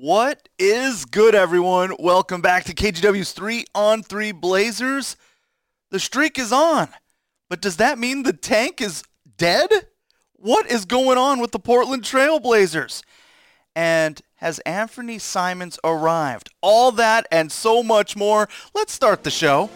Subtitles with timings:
[0.00, 1.94] What is good, everyone?
[2.00, 5.16] Welcome back to KGW's 3 on 3 Blazers.
[5.92, 6.88] The streak is on,
[7.48, 9.04] but does that mean the tank is
[9.38, 9.70] dead?
[10.32, 13.04] What is going on with the Portland Trailblazers?
[13.76, 16.50] And has Anfernee Simons arrived?
[16.60, 18.48] All that and so much more.
[18.74, 19.70] Let's start the show.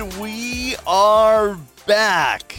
[0.00, 2.56] And we are back.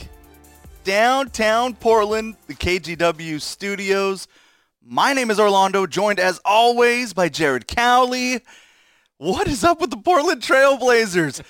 [0.84, 4.28] Downtown Portland, the KGW studios.
[4.86, 8.42] My name is Orlando, joined as always by Jared Cowley.
[9.18, 11.42] What is up with the Portland Trailblazers?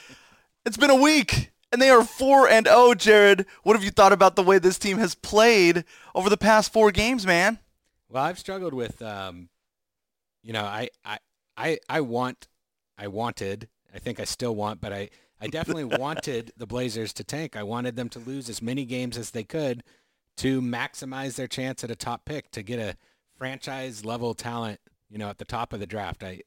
[0.66, 3.46] It's been a week, and they are 4 and 0, Jared.
[3.63, 5.84] What have you thought about the way this team has played
[6.16, 7.60] over the past four games, man?
[8.08, 9.49] Well, I've struggled with, um,
[10.41, 11.20] you know, I, I,
[11.57, 12.48] I, I want,
[12.98, 15.10] I wanted, I think I still want, but I,
[15.42, 17.56] I definitely wanted the Blazers to tank.
[17.56, 19.84] I wanted them to lose as many games as they could
[20.38, 22.96] to maximize their chance at a top pick to get a
[23.36, 26.24] franchise level talent, you know, at the top of the draft.
[26.24, 26.42] I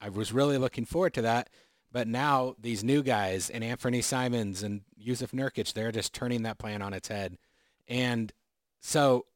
[0.00, 1.48] I was really looking forward to that.
[1.90, 6.58] But now these new guys and Anfernee Simons and Yusuf Nurkic, they're just turning that
[6.58, 7.38] plan on its head.
[7.88, 8.32] And
[8.80, 9.26] so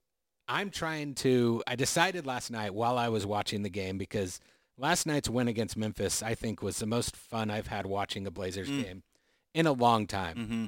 [0.46, 4.38] I'm trying to I decided last night while I was watching the game because–
[4.78, 8.30] last night's win against Memphis, I think, was the most fun I've had watching a
[8.30, 8.84] Blazers mm.
[8.84, 9.02] game
[9.54, 10.36] in a long time.
[10.36, 10.64] Mm-hmm.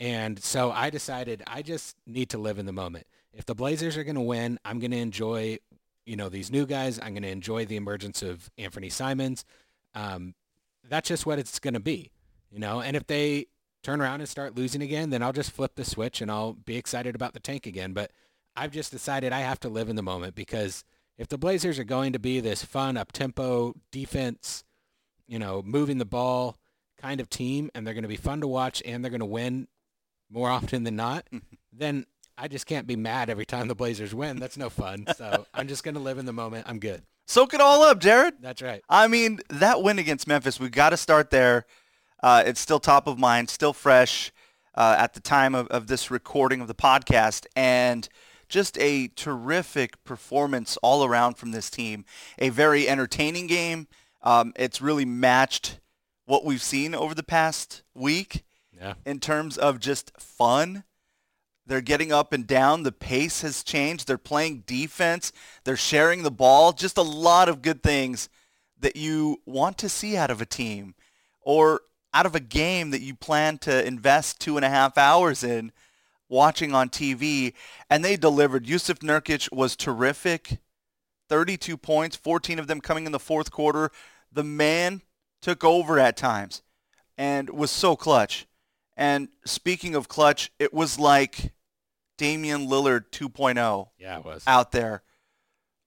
[0.00, 3.06] And so I decided I just need to live in the moment.
[3.32, 5.58] If the Blazers are going to win, I'm going to enjoy,
[6.04, 6.98] you know, these new guys.
[7.00, 9.44] I'm going to enjoy the emergence of Anfernee Simons.
[9.94, 10.34] Um,
[10.88, 12.10] that's just what it's going to be,
[12.50, 12.80] you know.
[12.80, 13.46] And if they
[13.82, 16.76] turn around and start losing again, then I'll just flip the switch and I'll be
[16.76, 17.92] excited about the tank again.
[17.92, 18.10] But
[18.56, 20.84] I've just decided I have to live in the moment because
[21.16, 24.64] if the Blazers are going to be this fun up-tempo defense,
[25.26, 26.56] you know, moving the ball
[27.00, 29.26] kind of team, and they're going to be fun to watch, and they're going to
[29.26, 29.68] win
[30.30, 31.26] more often than not,
[31.72, 34.38] then I just can't be mad every time the Blazers win.
[34.38, 35.06] That's no fun.
[35.16, 36.66] So I'm just going to live in the moment.
[36.68, 37.02] I'm good.
[37.26, 38.34] Soak it all up, Jared.
[38.40, 38.82] That's right.
[38.88, 41.64] I mean, that win against Memphis, we got to start there.
[42.22, 44.32] Uh, it's still top of mind, still fresh
[44.74, 47.46] uh, at the time of, of this recording of the podcast.
[47.54, 48.08] And–
[48.54, 52.04] just a terrific performance all around from this team.
[52.38, 53.88] A very entertaining game.
[54.22, 55.80] Um, it's really matched
[56.24, 58.94] what we've seen over the past week yeah.
[59.04, 60.84] in terms of just fun.
[61.66, 62.84] They're getting up and down.
[62.84, 64.06] The pace has changed.
[64.06, 65.32] They're playing defense.
[65.64, 66.72] They're sharing the ball.
[66.72, 68.28] Just a lot of good things
[68.78, 70.94] that you want to see out of a team
[71.40, 71.80] or
[72.12, 75.72] out of a game that you plan to invest two and a half hours in
[76.28, 77.54] watching on TV,
[77.90, 78.66] and they delivered.
[78.66, 80.58] Yusuf Nurkic was terrific.
[81.28, 83.90] 32 points, 14 of them coming in the fourth quarter.
[84.30, 85.02] The man
[85.40, 86.62] took over at times
[87.16, 88.46] and was so clutch.
[88.96, 91.52] And speaking of clutch, it was like
[92.18, 93.88] Damian Lillard 2.0.
[93.98, 94.44] Yeah, it was.
[94.46, 95.02] Out there.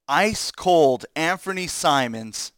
[0.08, 2.52] Ice cold Anfernee Simons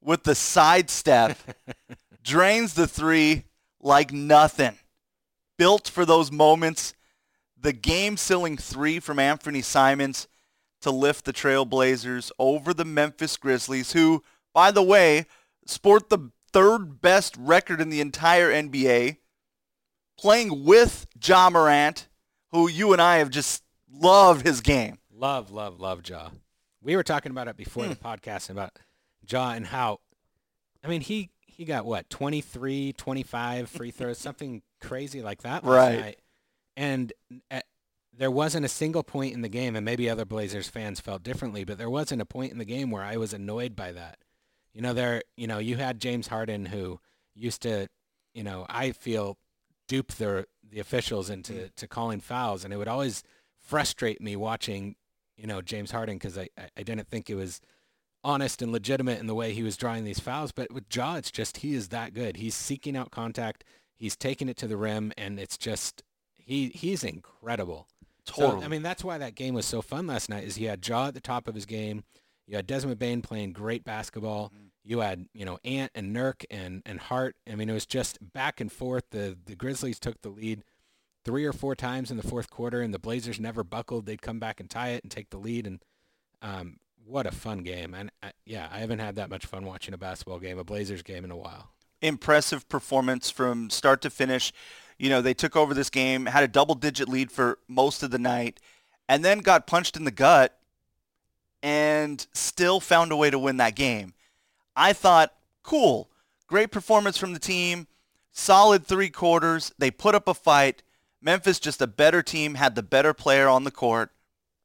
[0.00, 1.36] with the sidestep
[2.22, 3.44] drains the three
[3.80, 4.78] like nothing.
[5.56, 6.94] Built for those moments
[7.64, 10.28] the game-sealing three from Anfernee Simons
[10.82, 15.24] to lift the Trailblazers over the Memphis Grizzlies, who, by the way,
[15.64, 19.16] sport the third best record in the entire NBA,
[20.18, 22.06] playing with Ja Morant,
[22.50, 24.98] who you and I have just loved his game.
[25.10, 26.28] Love, love, love Ja.
[26.82, 28.06] We were talking about it before the hmm.
[28.06, 28.78] podcast about
[29.26, 30.00] Ja and how,
[30.84, 35.74] I mean, he, he got what, 23, 25 free throws, something crazy like that last
[35.74, 35.98] right.
[35.98, 36.18] night
[36.76, 37.12] and
[37.50, 37.66] at, uh,
[38.16, 41.64] there wasn't a single point in the game, and maybe other Blazers fans felt differently,
[41.64, 44.18] but there wasn't a point in the game where I was annoyed by that.
[44.72, 47.00] You know, there, you know, you had James Harden who
[47.34, 47.88] used to,
[48.32, 49.38] you know, I feel
[49.86, 51.74] dupe the the officials into mm.
[51.76, 53.22] to calling fouls, and it would always
[53.60, 54.96] frustrate me watching,
[55.36, 57.60] you know, James Harden because I I didn't think it was
[58.22, 60.50] honest and legitimate in the way he was drawing these fouls.
[60.50, 62.38] But with Ja, it's just he is that good.
[62.38, 63.64] He's seeking out contact.
[63.96, 66.02] He's taking it to the rim, and it's just
[66.44, 67.88] he he's incredible.
[68.24, 68.60] Totally.
[68.60, 70.44] So, I mean, that's why that game was so fun last night.
[70.44, 72.04] Is he had Ja at the top of his game.
[72.46, 74.52] You had Desmond Bane playing great basketball.
[74.54, 74.70] Mm.
[74.84, 77.36] You had you know Ant and Nurk and and Hart.
[77.50, 79.04] I mean, it was just back and forth.
[79.10, 80.64] The the Grizzlies took the lead
[81.24, 84.06] three or four times in the fourth quarter, and the Blazers never buckled.
[84.06, 85.66] They'd come back and tie it and take the lead.
[85.66, 85.80] And
[86.42, 87.94] um, what a fun game!
[87.94, 91.02] And I, yeah, I haven't had that much fun watching a basketball game, a Blazers
[91.02, 91.70] game, in a while.
[92.02, 94.52] Impressive performance from start to finish
[94.98, 98.18] you know, they took over this game, had a double-digit lead for most of the
[98.18, 98.60] night,
[99.08, 100.58] and then got punched in the gut
[101.62, 104.14] and still found a way to win that game.
[104.76, 105.32] I thought,
[105.62, 106.10] cool,
[106.46, 107.86] great performance from the team,
[108.32, 109.72] solid three quarters.
[109.78, 110.82] They put up a fight.
[111.22, 114.10] Memphis just a better team, had the better player on the court.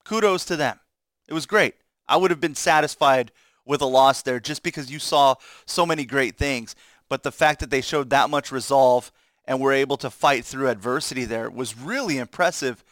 [0.04, 0.80] Kudos to them.
[1.28, 1.76] It was great.
[2.08, 3.32] I would have been satisfied
[3.66, 5.36] with a loss there just because you saw
[5.66, 6.76] so many great things.
[7.08, 9.12] But the fact that they showed that much resolve
[9.50, 12.84] and were able to fight through adversity there was really impressive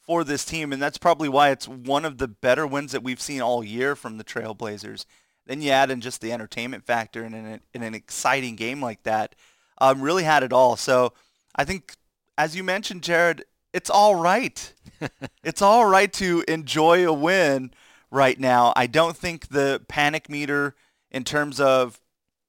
[0.00, 0.72] for this team.
[0.72, 3.94] And that's probably why it's one of the better wins that we've seen all year
[3.94, 5.06] from the Trailblazers.
[5.46, 9.04] Then you add in just the entertainment factor in an, in an exciting game like
[9.04, 9.36] that.
[9.78, 10.74] Um, really had it all.
[10.74, 11.12] So
[11.54, 11.94] I think,
[12.36, 14.72] as you mentioned, Jared, it's all right.
[15.44, 17.70] it's all right to enjoy a win
[18.10, 18.72] right now.
[18.74, 20.74] I don't think the panic meter
[21.12, 22.00] in terms of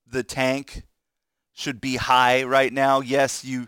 [0.08, 0.86] the tank
[1.54, 3.00] should be high right now.
[3.00, 3.68] Yes, you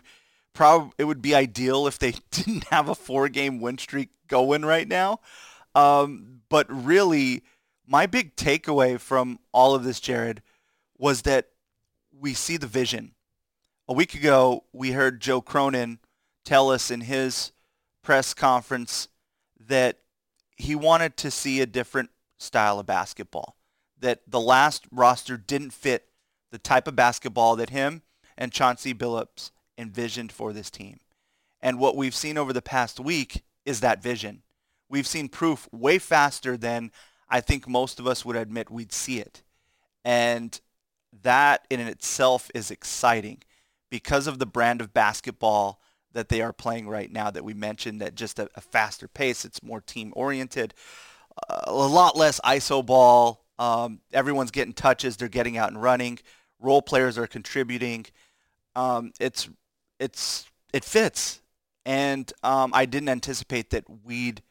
[0.52, 4.88] probably it would be ideal if they didn't have a four-game win streak going right
[4.88, 5.20] now.
[5.74, 7.42] Um, but really,
[7.86, 10.42] my big takeaway from all of this, Jared,
[10.98, 11.48] was that
[12.18, 13.12] we see the vision.
[13.88, 16.00] A week ago, we heard Joe Cronin
[16.44, 17.52] tell us in his
[18.02, 19.08] press conference
[19.60, 19.98] that
[20.56, 23.56] he wanted to see a different style of basketball,
[23.98, 26.08] that the last roster didn't fit
[26.56, 28.00] the type of basketball that him
[28.38, 31.00] and Chauncey Billups envisioned for this team.
[31.60, 34.42] And what we've seen over the past week is that vision.
[34.88, 36.92] We've seen proof way faster than
[37.28, 39.42] I think most of us would admit we'd see it.
[40.02, 40.58] And
[41.22, 43.42] that in itself is exciting
[43.90, 45.82] because of the brand of basketball
[46.14, 49.44] that they are playing right now that we mentioned that just a, a faster pace.
[49.44, 50.72] It's more team oriented,
[51.50, 53.44] uh, a lot less ISO ball.
[53.58, 55.18] Um, everyone's getting touches.
[55.18, 56.18] They're getting out and running.
[56.60, 58.06] Role players are contributing.
[58.74, 59.48] Um, it's
[59.98, 61.40] it's it fits,
[61.84, 64.42] and um, I didn't anticipate that we'd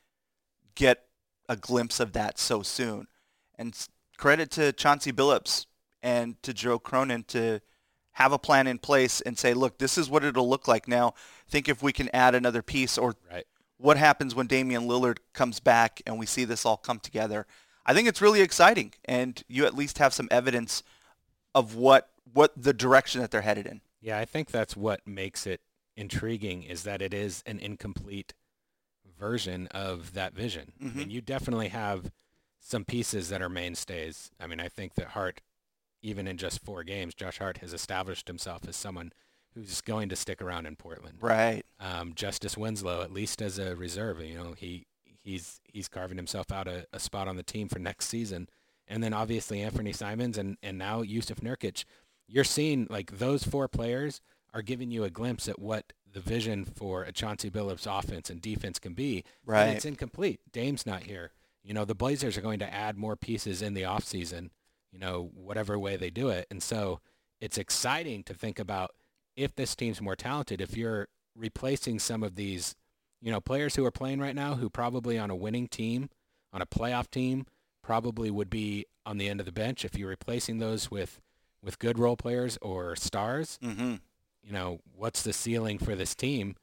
[0.76, 1.06] get
[1.48, 3.08] a glimpse of that so soon.
[3.58, 3.76] And
[4.18, 5.66] credit to Chauncey Billups
[6.02, 7.62] and to Joe Cronin to
[8.14, 11.14] have a plan in place and say, look, this is what it'll look like now.
[11.50, 13.46] Think if we can add another piece or right.
[13.78, 17.46] what happens when Damian Lillard comes back and we see this all come together.
[17.86, 20.82] I think it's really exciting and you at least have some evidence
[21.56, 23.82] of what what the direction that they're headed in.
[24.02, 25.62] Yeah, I think that's what makes it
[25.98, 28.34] intriguing is that it is an incomplete
[29.18, 30.74] version of that vision.
[30.80, 30.98] Mm-hmm.
[30.98, 32.12] I mean, you definitely have
[32.60, 34.30] some pieces that are mainstays.
[34.40, 35.42] I mean, I think that Hart
[36.06, 39.12] even in just four games, Josh Hart has established himself as someone
[39.56, 41.18] who's going to stick around in Portland.
[41.20, 41.64] Right.
[41.80, 44.86] Um, Justice Winslow, at least as a reserve, you know, he
[45.24, 48.50] he's he's carving himself out a, a spot on the team for next season.
[48.88, 51.86] And then obviously Anfernee Simons and, and now Jusuf Nurkic.
[52.28, 54.22] You're seeing like those four players
[54.54, 58.42] are giving you a glimpse at what the vision for a Chauncey Billups offense and
[58.42, 59.24] defense can be.
[59.46, 59.66] Right.
[59.66, 60.40] And it's incomplete.
[60.52, 61.32] Dame's not here.
[61.64, 64.50] You know, the Blazers are going to add more pieces in the offseason
[64.96, 66.48] you know, whatever way they do it.
[66.50, 67.02] And so
[67.42, 68.92] it's exciting to think about
[69.36, 72.76] if this team's more talented, if you're replacing some of these,
[73.22, 76.10] you know, players who are playing right now who probably on a winning team,
[76.54, 77.46] on a playoff team,
[77.86, 79.86] probably would be on the end of the bench.
[79.86, 81.20] If you're replacing those with,
[81.62, 83.96] with good role players or stars, Mm-hmm.
[84.44, 86.56] you know, what's the ceiling for this team?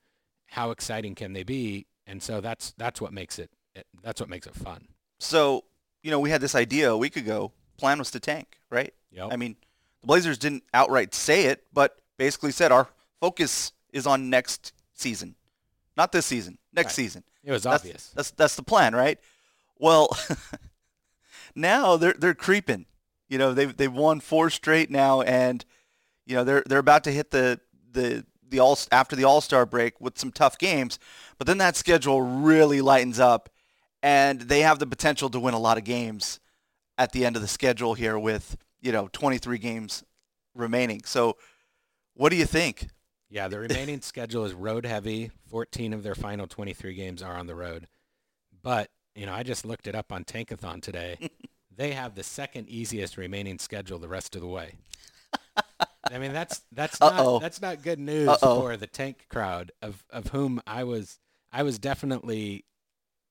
[0.46, 1.86] How exciting can they be?
[2.08, 3.50] And so that's that's what makes it
[4.02, 4.88] that's what makes it fun.
[5.20, 5.64] So,
[6.02, 7.52] you know, we had this idea a week ago.
[7.78, 8.92] Plan was to tank, right?
[9.12, 9.28] Yep.
[9.32, 9.54] I mean,
[10.00, 12.88] the Blazers didn't outright say it, but basically said our
[13.20, 15.36] focus is on next season,
[15.96, 17.04] not this season, next Right.
[17.04, 17.24] season.
[17.44, 18.10] It was That's, obvious.
[18.16, 19.18] That's that's the plan, right?
[19.78, 20.08] Well,
[21.54, 22.86] now they're they're creeping.
[23.28, 25.64] You know, they've they've won four straight now, and
[26.26, 29.66] you know they're they're about to hit the the the all after the All Star
[29.66, 30.98] break with some tough games,
[31.38, 33.48] but then that schedule really lightens up,
[34.02, 36.40] and they have the potential to win a lot of games
[36.98, 40.04] at the end of the schedule here with you know 23 games
[40.54, 41.02] remaining.
[41.04, 41.36] So,
[42.14, 42.88] what do you think?
[43.30, 45.30] Yeah, the remaining schedule is road heavy.
[45.48, 47.88] 14 of their final 23 games are on the road.
[48.62, 51.30] But, you know, I just looked it up on Tankathon today.
[51.76, 54.74] they have the second easiest remaining schedule the rest of the way.
[56.10, 57.34] I mean, that's that's Uh-oh.
[57.34, 58.60] not that's not good news Uh-oh.
[58.60, 61.18] for the tank crowd of of whom I was
[61.52, 62.64] I was definitely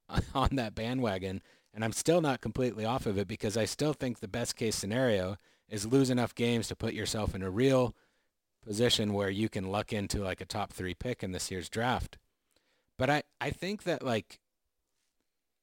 [0.33, 1.41] on that bandwagon
[1.73, 4.75] and I'm still not completely off of it because I still think the best case
[4.75, 5.37] scenario
[5.69, 7.95] is lose enough games to put yourself in a real
[8.65, 12.17] position where you can luck into like a top three pick in this year's draft.
[12.97, 14.39] But I, I think that like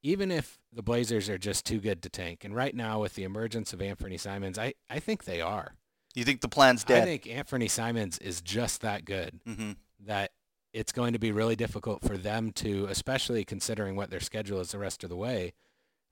[0.03, 3.25] even if the Blazers are just too good to tank, and right now with the
[3.25, 5.75] emergence of Anfernee Simons, I, I think they are.
[6.15, 7.03] You think the plan's dead?
[7.03, 9.73] I think Anfernee Simons is just that good mm-hmm.
[10.07, 10.33] that
[10.73, 14.73] it's going to be really difficult for them to, especially considering what their schedule is
[14.73, 15.55] the rest of the way.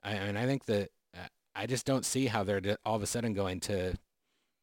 [0.03, 3.07] I, mean, I think that uh, I just don't see how they're all of a
[3.07, 3.97] sudden going to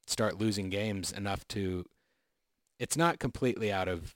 [0.07, 1.85] start losing games enough to.
[2.79, 4.15] It's not completely out of.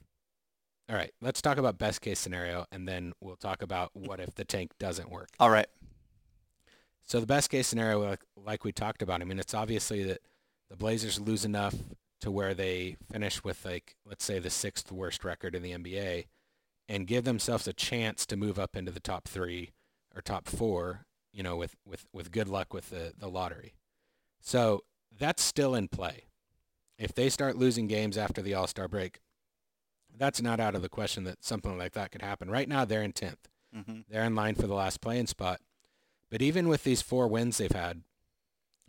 [0.90, 4.34] All right, let's talk about best case scenario, and then we'll talk about what if
[4.34, 5.28] the tank doesn't work.
[5.38, 5.66] All right.
[7.04, 10.20] So the best case scenario, like, like we talked about, I mean, it's obviously that
[10.70, 11.74] the Blazers lose enough
[12.20, 16.26] to where they finish with like let's say the sixth worst record in the NBA
[16.88, 19.70] and give themselves a chance to move up into the top 3
[20.14, 23.74] or top 4, you know, with with with good luck with the the lottery.
[24.40, 24.84] So,
[25.18, 26.24] that's still in play.
[26.98, 29.20] If they start losing games after the All-Star break,
[30.16, 32.50] that's not out of the question that something like that could happen.
[32.50, 33.46] Right now they're in 10th.
[33.76, 34.00] Mm-hmm.
[34.08, 35.60] They're in line for the last playing spot.
[36.30, 38.02] But even with these four wins they've had,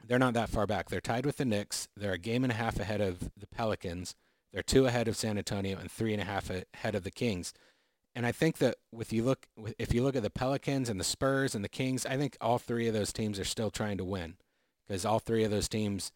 [0.07, 0.89] they're not that far back.
[0.89, 1.87] They're tied with the Knicks.
[1.95, 4.15] They're a game and a half ahead of the Pelicans.
[4.51, 7.53] They're two ahead of San Antonio and three and a half ahead of the Kings.
[8.15, 9.47] And I think that with you look,
[9.77, 12.57] if you look at the Pelicans and the Spurs and the Kings, I think all
[12.57, 14.37] three of those teams are still trying to win
[14.87, 16.11] because all three of those teams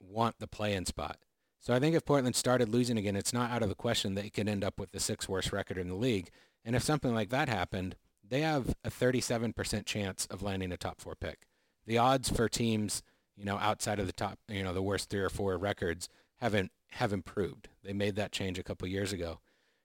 [0.00, 1.18] want the play-in spot.
[1.64, 4.26] So I think if Portland started losing again, it's not out of the question that
[4.26, 6.28] it could end up with the sixth worst record in the league.
[6.62, 11.00] And if something like that happened, they have a 37% chance of landing a top
[11.00, 11.46] four pick.
[11.86, 13.02] The odds for teams
[13.36, 16.08] you know, outside of the top, you know, the worst three or four records
[16.40, 17.68] haven't have improved.
[17.82, 19.40] They made that change a couple years ago.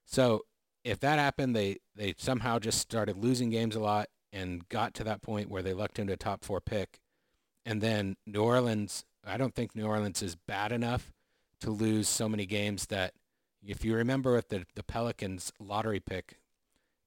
[0.06, 0.44] So
[0.84, 5.04] if that happened, they they somehow just started losing games a lot and got to
[5.06, 7.00] that point where they lucked into a top four pick,
[7.66, 9.06] and then New Orleans.
[9.26, 11.12] I don't think New Orleans is bad enough
[11.62, 13.14] to lose so many games that
[13.66, 16.40] if you remember with the the Pelicans lottery pick,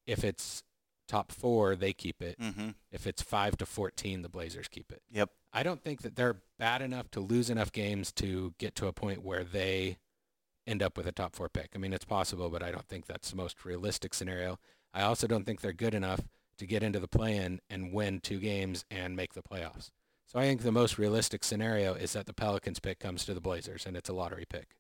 [0.06, 0.62] if it's
[1.08, 2.38] top four, they keep it.
[2.38, 2.70] Mm-hmm.
[2.90, 5.02] If it's five to fourteen, the Blazers keep it.
[5.10, 5.30] Yep.
[5.52, 8.92] I don't think that they're bad enough to lose enough games to get to a
[8.92, 9.98] point where they
[10.66, 11.70] end up with a top four pick.
[11.74, 14.58] I mean, it's possible, but I don't think that's the most realistic scenario.
[14.94, 16.20] I also don't think they're good enough
[16.58, 19.90] to get into the play-in and win two games and make the playoffs.
[20.32, 23.40] So I think the most realistic scenario is that the Pelicans pick comes to the
[23.40, 24.76] Blazers and it's a lottery pick.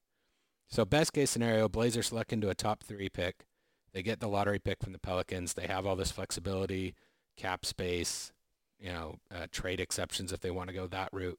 [0.70, 3.44] So best case scenario, Blazers luck into a top three pick.
[3.92, 5.52] They get the lottery pick from the Pelicans.
[5.52, 6.94] They have all this flexibility,
[7.36, 8.32] cap space,
[8.80, 11.38] you know, uh, trade exceptions if they want to go that route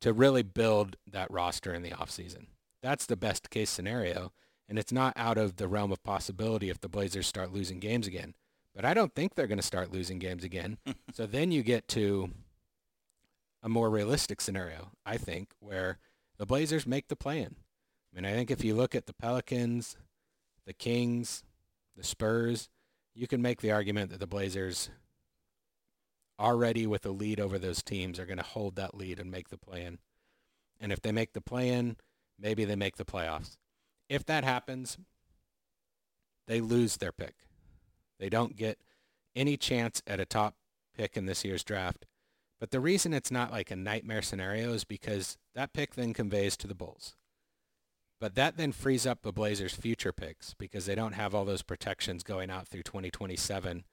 [0.00, 2.46] to really build that roster in the offseason.
[2.82, 4.32] That's the best case scenario.
[4.70, 8.06] And it's not out of the realm of possibility if the Blazers start losing games
[8.06, 8.34] again.
[8.74, 10.78] But I don't think they're going to start losing games again.
[11.12, 12.30] so then you get to
[13.62, 15.98] a more realistic scenario, I think, where
[16.38, 17.56] the Blazers make the play-in.
[18.12, 19.96] I mean, I think if you look at the Pelicans,
[20.66, 21.42] the Kings,
[21.96, 22.68] the Spurs,
[23.14, 24.90] you can make the argument that the Blazers
[26.38, 29.48] already with a lead over those teams are going to hold that lead and make
[29.48, 29.98] the play-in.
[30.80, 31.96] And if they make the play-in,
[32.38, 33.56] maybe they make the playoffs.
[34.08, 34.96] If that happens,
[36.46, 37.34] they lose their pick.
[38.20, 38.78] They don't get
[39.34, 40.54] any chance at a top
[40.96, 42.06] pick in this year's draft.
[42.60, 46.56] But the reason it's not like a nightmare scenario is because that pick then conveys
[46.56, 47.14] to the Bulls.
[48.20, 51.62] But that then frees up the Blazers' future picks because they don't have all those
[51.62, 53.84] protections going out through 2027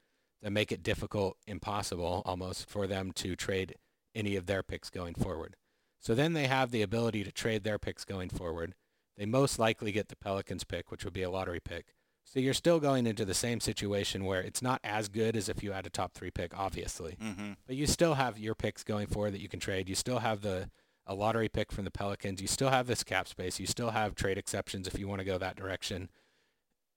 [0.41, 3.75] that make it difficult, impossible almost, for them to trade
[4.15, 5.55] any of their picks going forward.
[5.99, 8.73] So then they have the ability to trade their picks going forward.
[9.17, 11.93] They most likely get the Pelicans pick, which would be a lottery pick.
[12.25, 15.63] So you're still going into the same situation where it's not as good as if
[15.63, 17.17] you had a top three pick, obviously.
[17.23, 17.53] Mm-hmm.
[17.67, 19.87] But you still have your picks going forward that you can trade.
[19.87, 20.69] You still have the
[21.07, 22.41] a lottery pick from the Pelicans.
[22.41, 23.59] You still have this cap space.
[23.59, 26.09] You still have trade exceptions if you want to go that direction.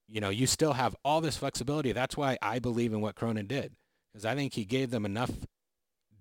[0.06, 1.92] You know, you still have all this flexibility.
[1.92, 3.76] That's why I believe in what Cronin did
[4.11, 5.30] because I think he gave them enough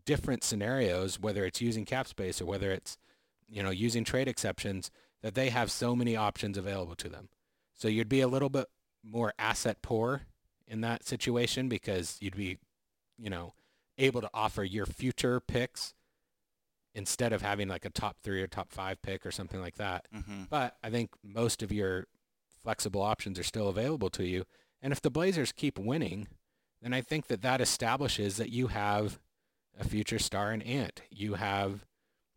[0.06, 2.98] different scenarios, whether it's using cap space or whether it's,
[3.48, 7.30] you know, using trade exceptions, that they have so many options available to them.
[7.74, 8.68] So you'd be a little bit
[9.10, 10.24] more asset poor
[10.68, 12.58] in that situation because you'd be,
[13.18, 13.54] you know,
[13.98, 15.94] able to offer your future picks
[16.94, 20.08] instead of having like a top three or top five pick or something like that.
[20.14, 20.44] Mm-hmm.
[20.50, 22.08] But I think most of your
[22.64, 24.46] flexible options are still available to you.
[24.82, 26.28] And if the Blazers keep winning,
[26.82, 29.20] then I think that that establishes that you have
[29.80, 31.02] a future star in Ant.
[31.10, 31.86] You have,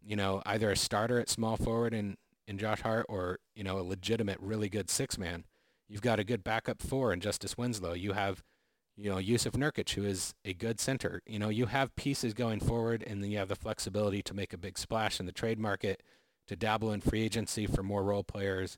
[0.02, 3.78] you know, either a starter at small forward in, in Josh Hart or, you know,
[3.78, 5.44] a legitimate, really good six man.
[5.90, 7.94] You've got a good backup four in Justice Winslow.
[7.94, 8.44] You have
[8.97, 11.23] you know, Jusuf Nurkic, who is a good center.
[11.26, 14.52] You know, you have pieces going forward, and then you have the flexibility to make
[14.52, 16.02] a big splash in the trade market,
[16.49, 18.76] to dabble in free agency for more role players.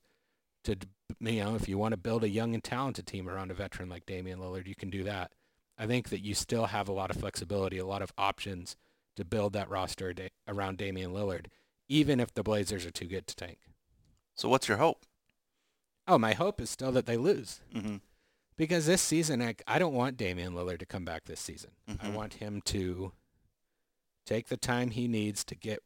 [0.65, 0.77] To
[1.19, 3.89] you know, if you want to build a young and talented team around a veteran
[3.89, 5.33] like Damian Lillard, you can do that.
[5.77, 8.77] I think that you still have a lot of flexibility, a lot of options
[9.17, 10.15] to build that roster
[10.47, 11.47] around Damian Lillard,
[11.89, 13.59] even if the Blazers are too good to tank.
[14.37, 15.05] So, what's your hope?
[16.07, 17.61] Oh, my hope is still that they lose.
[17.75, 17.97] Mm-hmm.
[18.57, 21.71] Because this season, I, I don't want Damian Lillard to come back this season.
[21.89, 22.15] I Mhm.
[22.15, 23.13] want him to
[24.27, 25.81] take the time he needs to get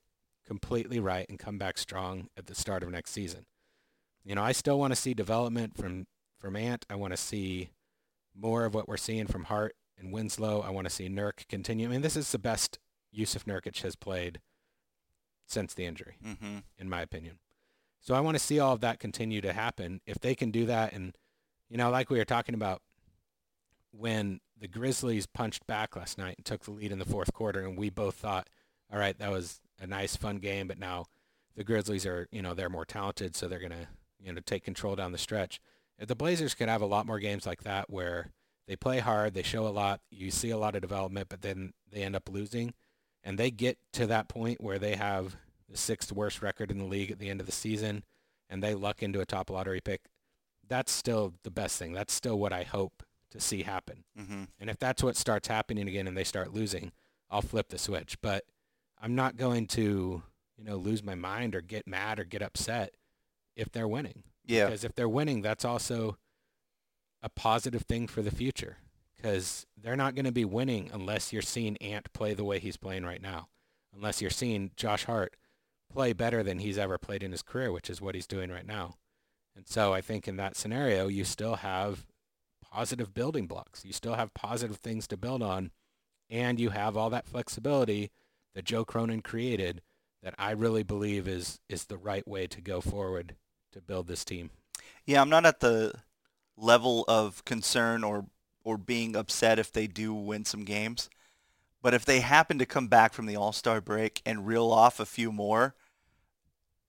[0.44, 3.46] completely right and come back strong at the start of next season.
[4.24, 6.06] You know, I still want to see development from
[6.38, 6.84] from Ant.
[6.90, 7.70] I want to see
[8.34, 10.60] more of what we're seeing from Hart and Winslow.
[10.60, 11.86] I want to see Nurk continue.
[11.86, 12.78] I mean, this is the best
[13.10, 14.40] Yusuf Nurkic has played
[15.46, 16.58] since the injury Mm-hmm.
[16.76, 17.38] in my opinion.
[18.06, 20.00] So I want to see all of that continue to happen.
[20.06, 21.16] If they can do that, and
[21.68, 22.80] you know, like we were talking about
[23.90, 27.62] when the Grizzlies punched back last night and took the lead in the fourth quarter,
[27.62, 28.48] and we both thought,
[28.92, 31.06] all right, that was a nice, fun game, but now
[31.56, 33.88] the Grizzlies are, you know, they're more talented, so they're gonna,
[34.20, 35.60] you know, take control down the stretch.
[35.98, 38.30] If the Blazers could have a lot more games like that where
[38.68, 41.72] they play hard, they show a lot, you see a lot of development, but then
[41.90, 42.72] they end up losing,
[43.24, 45.36] and they get to that point where they have
[45.68, 48.04] the sixth worst record in the league at the end of the season,
[48.48, 50.02] and they luck into a top lottery pick,
[50.68, 51.92] that's still the best thing.
[51.92, 54.04] That's still what I hope to see happen.
[54.18, 54.44] Mm-hmm.
[54.60, 56.92] And if that's what starts happening again and they start losing,
[57.30, 58.20] I'll flip the switch.
[58.20, 58.44] But
[59.00, 60.22] I'm not going to,
[60.56, 62.94] you know, lose my mind or get mad or get upset
[63.56, 64.22] if they're winning.
[64.44, 64.66] Yeah.
[64.66, 66.18] Because if they're winning, that's also
[67.22, 68.78] a positive thing for the future.
[69.16, 72.76] Because they're not going to be winning unless you're seeing Ant play the way he's
[72.76, 73.48] playing right now.
[73.94, 75.36] Unless you're seeing Josh Hart
[75.96, 78.66] play better than he's ever played in his career, which is what he's doing right
[78.66, 78.96] now.
[79.56, 82.04] And so I think in that scenario, you still have
[82.62, 83.82] positive building blocks.
[83.82, 85.70] You still have positive things to build on,
[86.28, 88.10] and you have all that flexibility
[88.54, 89.80] that Joe Cronin created
[90.22, 93.34] that I really believe is is the right way to go forward
[93.72, 94.50] to build this team.
[95.06, 95.94] Yeah, I'm not at the
[96.58, 98.26] level of concern or
[98.64, 101.08] or being upset if they do win some games.
[101.80, 105.06] But if they happen to come back from the All-Star break and reel off a
[105.06, 105.74] few more,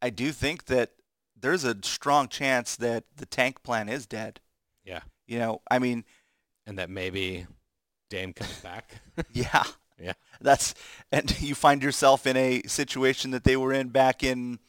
[0.02, 0.92] I do think that
[1.40, 4.40] there's a strong chance that the tank plan is dead.
[4.84, 5.02] Yeah.
[5.26, 6.06] You know, I mean,
[6.66, 7.46] And that maybe
[8.10, 9.02] Dame comes back.
[9.32, 9.64] yeah.
[10.00, 10.14] Yeah.
[10.40, 10.76] That's
[11.12, 14.60] and you find yourself in a situation that they were in back in,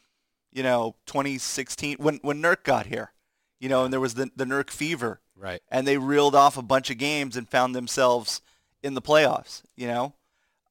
[0.52, 3.12] you know, 2016 when when Nurk got here.
[3.60, 5.60] You know, and there was the the Nurk fever right.
[5.68, 8.40] and they reeled off a bunch of games and found themselves
[8.82, 9.62] in the playoffs.
[9.76, 10.14] You know,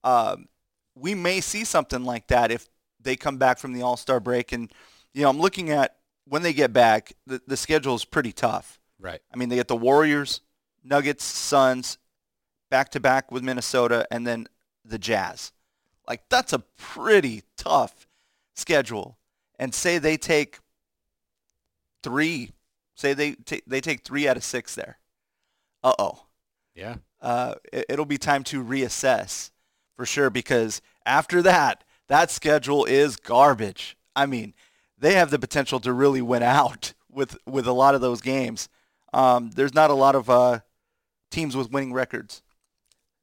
[0.03, 0.47] um,
[0.95, 2.67] we may see something like that if
[3.07, 4.51] they come back from the All Star break.
[4.51, 4.71] And
[5.13, 8.79] you know, I'm looking at when they get back, the, the schedule is pretty tough.
[8.99, 9.21] Right.
[9.33, 10.41] I mean, they get the Warriors,
[10.83, 11.97] Nuggets, Suns,
[12.69, 14.47] back to back with Minnesota, and then
[14.83, 15.53] the Jazz.
[16.07, 18.07] Like that's a pretty tough
[18.55, 19.17] schedule.
[19.57, 20.59] And say they take
[22.03, 22.51] three,
[22.95, 24.99] say they ta they take three out of six there.
[25.83, 26.25] Uh oh.
[26.75, 26.97] Yeah.
[27.21, 29.49] Uh, it, it'll be time to reassess
[29.95, 33.97] for sure because after that, that schedule is garbage.
[34.15, 34.53] I mean,
[34.97, 38.69] they have the potential to really win out with with a lot of those games.
[39.13, 40.59] Um, there's not a lot of uh,
[41.31, 42.41] teams with winning records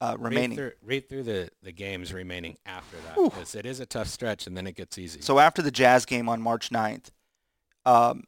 [0.01, 0.51] uh, remaining.
[0.51, 4.07] Read through, read through the, the games remaining after that because it is a tough
[4.07, 5.21] stretch and then it gets easy.
[5.21, 7.09] So after the Jazz game on March 9th,
[7.85, 8.23] um,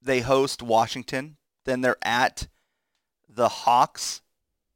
[0.00, 1.36] they host Washington.
[1.64, 2.48] Then they're at
[3.28, 4.22] the Hawks,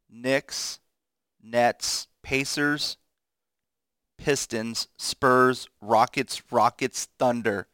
[0.09, 0.81] Knicks,
[1.43, 2.97] Nets, Pacers,
[4.19, 7.69] Pistons, Spurs, Rockets, Rockets, Thunder,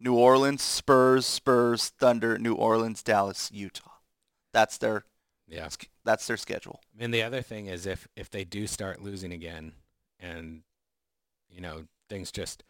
[0.00, 3.90] New Orleans, Spurs, Spurs, Thunder, New Orleans, Dallas, Utah.
[4.52, 5.04] That's their
[5.46, 5.68] yeah.
[6.04, 6.80] that's their schedule.
[6.94, 9.72] I mean, the other thing is if if they do start losing again,
[10.18, 10.62] and
[11.48, 12.64] you know things just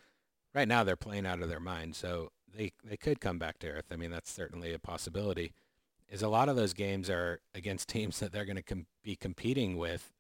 [0.55, 3.69] right now they're playing out of their mind, so they they could come back to
[3.69, 3.87] earth.
[3.91, 5.53] I mean, that's certainly a possibility.
[6.09, 9.17] Is a lot of those games are against teams that they're going to com- be
[9.17, 10.13] competing with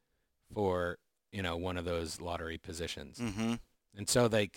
[0.54, 0.98] for
[1.32, 3.54] you know one of those lottery positions, Mm-hmm.
[3.96, 4.50] and so they,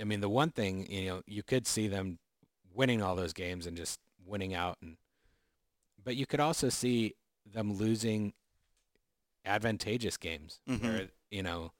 [0.00, 2.18] I mean, the one thing you know you could see them
[2.74, 4.96] winning all those games and just winning out, and
[6.02, 7.14] but you could also see
[7.46, 8.32] them losing
[9.44, 10.82] advantageous games Mhm.
[10.82, 11.72] where you know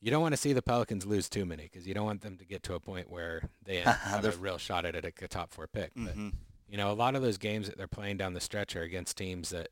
[0.00, 2.36] you don't want to see the Pelicans lose too many because you don't want them
[2.38, 5.52] to get to a point where they have a real shot at it, a top
[5.52, 5.90] four pick.
[5.96, 6.28] But Mm-hmm.
[6.68, 9.16] you know, a lot of those games that they're playing down the stretch are against
[9.16, 9.70] teams that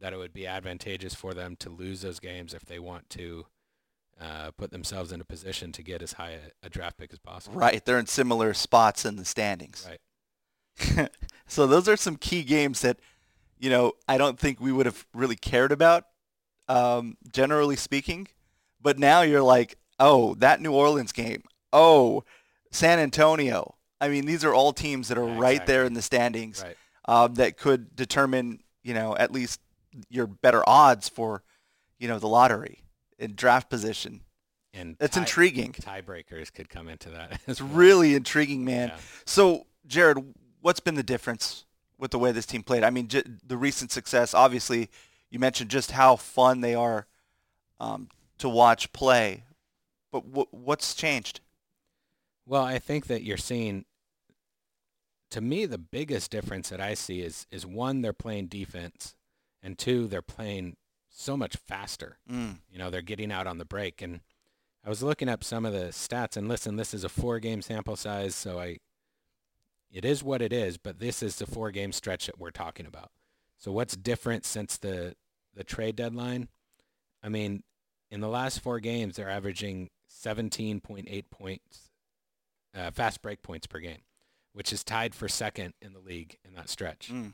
[0.00, 3.46] that it would be advantageous for them to lose those games if they want to
[4.20, 7.18] uh, put themselves in a position to get as high a, a draft pick as
[7.18, 7.56] possible.
[7.56, 9.88] Right, they're in similar spots in the standings.
[9.88, 11.08] Right.
[11.46, 12.98] so those are some key games that,
[13.58, 16.04] you know, I don't think we would have really cared about,
[16.68, 18.28] um, generally speaking.
[18.80, 21.42] But now you're like, oh, that New Orleans game.
[21.72, 22.24] Oh,
[22.70, 23.76] San Antonio.
[24.00, 26.76] I mean, these are all teams that are Yeah, right there in the standings Right.
[27.06, 29.60] um, that could determine, you know, at least
[30.08, 31.42] your better odds for,
[31.98, 32.80] you know, the lottery
[33.18, 34.20] in draft position.
[34.72, 35.72] And It's tie- intriguing.
[35.72, 37.40] Tiebreakers could come into that.
[37.46, 37.70] It's well.
[37.72, 38.88] really intriguing, man.
[38.88, 38.96] Yeah.
[39.24, 40.18] So, Jared,
[40.60, 41.64] what's been the difference
[41.98, 42.82] with the way this team played?
[42.82, 44.34] I mean, j- the recent success.
[44.34, 44.90] Obviously,
[45.30, 47.06] you mentioned just how fun they are
[47.78, 49.44] um, to watch play,
[50.10, 51.40] but w- what's changed?
[52.46, 53.84] Well, I think that you're seeing.
[55.30, 59.14] To me, the biggest difference that I see is is one, they're playing defense,
[59.64, 60.76] and two, they're playing
[61.08, 62.18] so much faster.
[62.30, 62.58] Mm.
[62.70, 64.02] You know, they're getting out on the break.
[64.02, 64.20] And
[64.84, 67.96] I was looking up some of the stats, and listen, this is a four-game sample
[67.96, 68.78] size, so I,
[69.90, 70.76] it is what it is.
[70.76, 73.10] But this is the four-game stretch that we're talking about.
[73.56, 75.16] So what's different since the
[75.54, 76.48] the trade deadline?
[77.22, 77.62] I mean,
[78.10, 79.88] in the last four games, they're averaging
[80.22, 81.90] 17.8 points,
[82.74, 84.02] uh, fast break points per game,
[84.52, 87.10] which is tied for second in the league in that stretch.
[87.10, 87.32] Mm.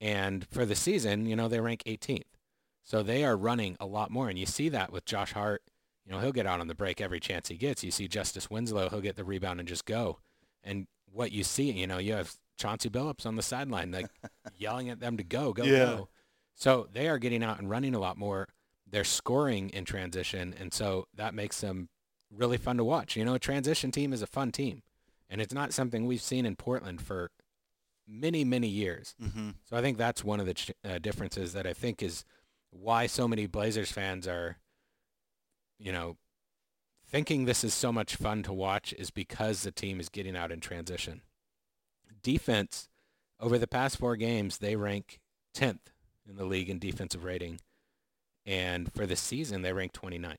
[0.00, 2.22] And for the season, you know, they rank 18th.
[2.82, 4.28] So they are running a lot more.
[4.28, 5.62] And you see that with Josh Hart.
[6.04, 7.82] You know, he'll get out on the break every chance he gets.
[7.82, 10.18] You see Justice Winslow, he'll get the rebound and just go.
[10.62, 14.06] And what you see, you know, you have Chauncey Billups on the sideline, like
[14.56, 15.78] yelling at them to go, go, Yeah.
[15.78, 16.08] go.
[16.54, 18.48] So they are getting out and running a lot more.
[18.88, 20.54] They're scoring in transition.
[20.58, 21.88] And so that makes them
[22.32, 23.16] really fun to watch.
[23.16, 24.82] You know, a transition team is a fun team.
[25.28, 27.30] And it's not something we've seen in Portland for
[28.06, 29.14] many, many years.
[29.20, 32.24] hmm So I think that's one of the ch- uh, differences that I think is
[32.70, 34.58] why so many Blazers fans are,
[35.78, 36.16] you know,
[37.08, 40.50] thinking this is so much fun to watch is because the team is getting out
[40.52, 41.22] in transition.
[42.22, 42.88] Defense,
[43.40, 45.20] over the past four games, they rank
[45.54, 45.92] 10th
[46.28, 47.60] in the league in defensive rating.
[48.44, 50.36] And for the season, they rank 29th.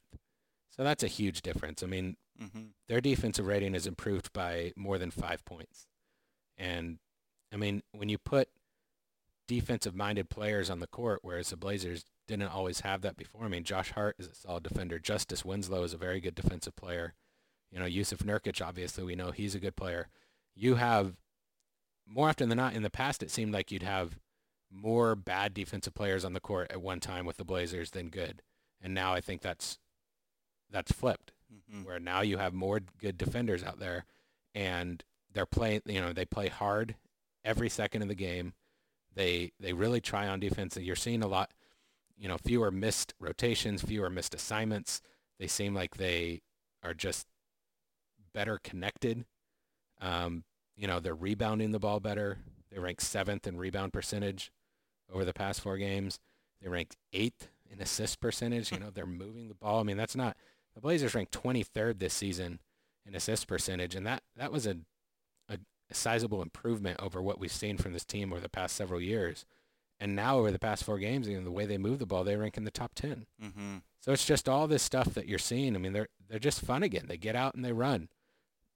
[0.69, 1.83] So that's a huge difference.
[1.83, 5.87] I mean, hmm their defensive rating is improved by more than five points.
[6.57, 6.99] And
[7.53, 8.49] I mean, when you put
[9.47, 13.45] defensive-minded players on the court, whereas the Blazers didn't always have that before.
[13.45, 14.99] I mean, Josh Hart is a solid defender.
[14.99, 17.13] Justice Winslow is a very good defensive player.
[17.71, 20.09] You know, Yusuf Nurkic, obviously, we know he's a good player.
[20.55, 21.15] You have,
[22.05, 24.19] more often than not, in the past, it seemed like you'd have
[24.69, 28.41] more bad defensive players on the court at one time with the Blazers than good.
[28.81, 29.79] And now I think that's
[30.69, 34.03] that's flipped hmm where now you have more good defenders out there
[34.53, 36.95] and they're playing you know they play hard
[37.43, 38.53] every second of the game.
[39.15, 41.51] They they really try on defense you're seeing a lot
[42.17, 45.01] you know fewer missed rotations fewer missed assignments.
[45.39, 46.41] They seem like they
[46.83, 47.27] are just
[48.33, 49.25] better connected.
[49.99, 50.43] Um,
[50.75, 52.39] you know they're rebounding the ball better.
[52.71, 54.51] They rank seventh in rebound percentage
[55.11, 56.19] over the past four games.
[56.61, 58.71] They ranked eighth in assist percentage.
[58.71, 59.79] You know they're moving the ball.
[59.79, 60.37] I mean that's not
[60.77, 62.59] the Blazers ranked 23rd this season
[63.03, 64.77] in assist percentage, and that, that was a,
[65.89, 69.45] a sizable improvement over what we've seen from this team over the past several years.
[69.99, 72.23] And now over the past four games, you know, the way they move the ball,
[72.23, 73.25] they rank in the top 10.
[73.41, 75.75] hmm So it's just all this stuff that you're seeing.
[75.75, 77.05] I mean, they're they're just fun again.
[77.07, 78.09] They get out and they run.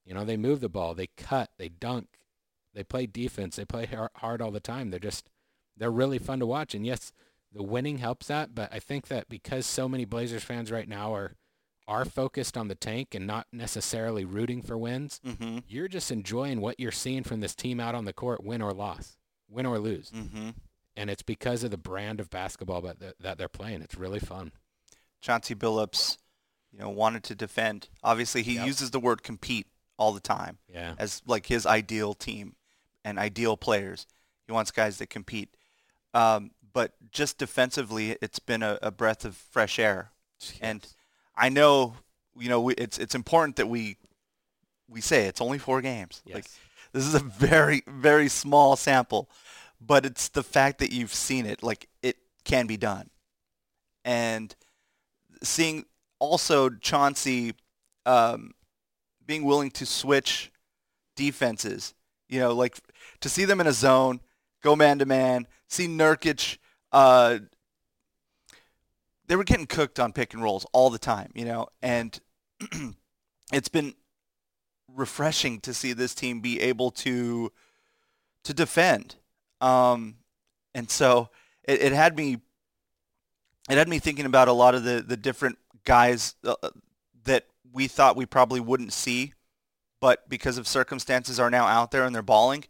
[0.06, 2.08] You know, they move the ball, they cut, they dunk,
[2.74, 4.89] they play defense, they play hard all the time.
[4.89, 5.30] They're just
[5.78, 6.74] they're really fun to watch.
[6.74, 7.12] And yes,
[7.54, 11.13] the winning helps that, but I think that because so many Blazers fans right now
[11.13, 11.36] are
[11.91, 16.62] are focused on the tank and not necessarily rooting for wins, hmm you're just enjoying
[16.62, 19.17] what you're seeing from this team out on the court, win or loss,
[19.49, 20.10] win or lose.
[20.10, 20.49] hmm
[20.95, 23.82] And it's because of the brand of basketball that that- that they're playing.
[23.82, 24.51] It's really fun.
[25.21, 26.17] Chauncey Billups,
[26.71, 27.89] you know, wanted to defend.
[28.04, 28.65] Obviously, he Yep.
[28.67, 30.95] uses the word compete all the time Yeah.
[30.97, 32.56] as like his ideal team
[33.04, 34.08] and ideal players.
[34.47, 35.56] He wants guys that compete.
[36.13, 40.12] Um, but just defensively, it's been a, a breath of fresh air.
[40.60, 40.88] And
[41.36, 41.96] I know,
[42.38, 43.98] you know, we, it's it's important that we
[44.88, 46.22] we say it's only four games.
[46.26, 46.36] yes.
[46.36, 46.46] Like
[46.94, 49.30] this is a very very small sample,
[49.80, 51.63] but it's the fact that you've seen it.
[51.63, 53.10] Like it can be done,
[54.04, 54.56] and
[55.44, 55.86] seeing
[56.20, 57.54] also Chauncey
[58.06, 58.52] um,
[59.26, 60.52] being willing to switch
[61.15, 61.94] defenses.
[62.30, 62.80] You know, like
[63.22, 64.20] to see them in a zone,
[64.62, 65.48] go man to man.
[65.67, 66.58] See Nurkic.
[66.91, 67.39] Uh,
[69.32, 72.20] they were getting cooked on pick and rolls all the time, you know, and
[73.54, 73.94] it's been
[74.94, 77.50] refreshing to see this team be able to
[78.44, 79.15] to defend.
[79.62, 80.15] Um,
[80.76, 81.30] and so
[81.63, 82.39] it, it had me
[83.70, 86.56] it had me thinking about a lot of the the different guys uh,
[87.24, 89.32] that we thought we probably wouldn't see,
[90.02, 92.65] but because of circumstances are now out there and they're balling.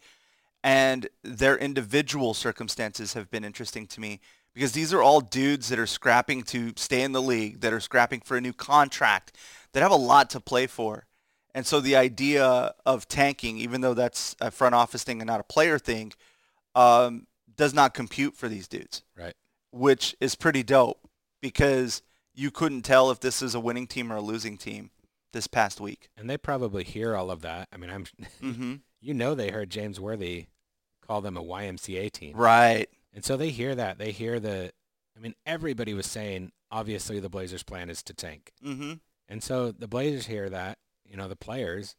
[0.63, 4.19] And their individual circumstances have been interesting to me
[4.53, 7.79] because these are all dudes that are scrapping to stay in the league, that are
[7.79, 9.35] scrapping for a new contract,
[9.73, 11.05] that have a lot to play for.
[11.53, 15.39] And so the idea of tanking, even though that's a front office thing and not
[15.41, 16.13] a player thing,
[16.75, 19.33] um, does not compute for these dudes, Right.
[19.71, 20.99] which is pretty dope
[21.41, 22.01] because
[22.33, 24.91] you couldn't tell if this is a winning team or a losing team
[25.33, 26.09] this past week.
[26.17, 27.67] And they probably hear all of that.
[27.73, 28.05] I mean, I'm
[28.41, 28.75] Mm-hmm.
[29.01, 30.47] you know they heard James Worthy
[31.05, 32.35] call them a YMCA team.
[32.37, 32.89] Right.
[33.13, 33.97] And so they hear that.
[33.97, 34.71] They hear the,
[35.15, 38.52] I mean, everybody was saying, obviously the Blazers' plan is to tank.
[38.65, 38.93] Mm-hmm.
[39.28, 41.95] And so the Blazers hear that, you know, the players,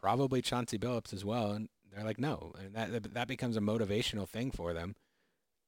[0.00, 2.52] probably Chauncey Billups as well, and they're like, no.
[2.58, 4.94] And that, that becomes a motivational thing for them.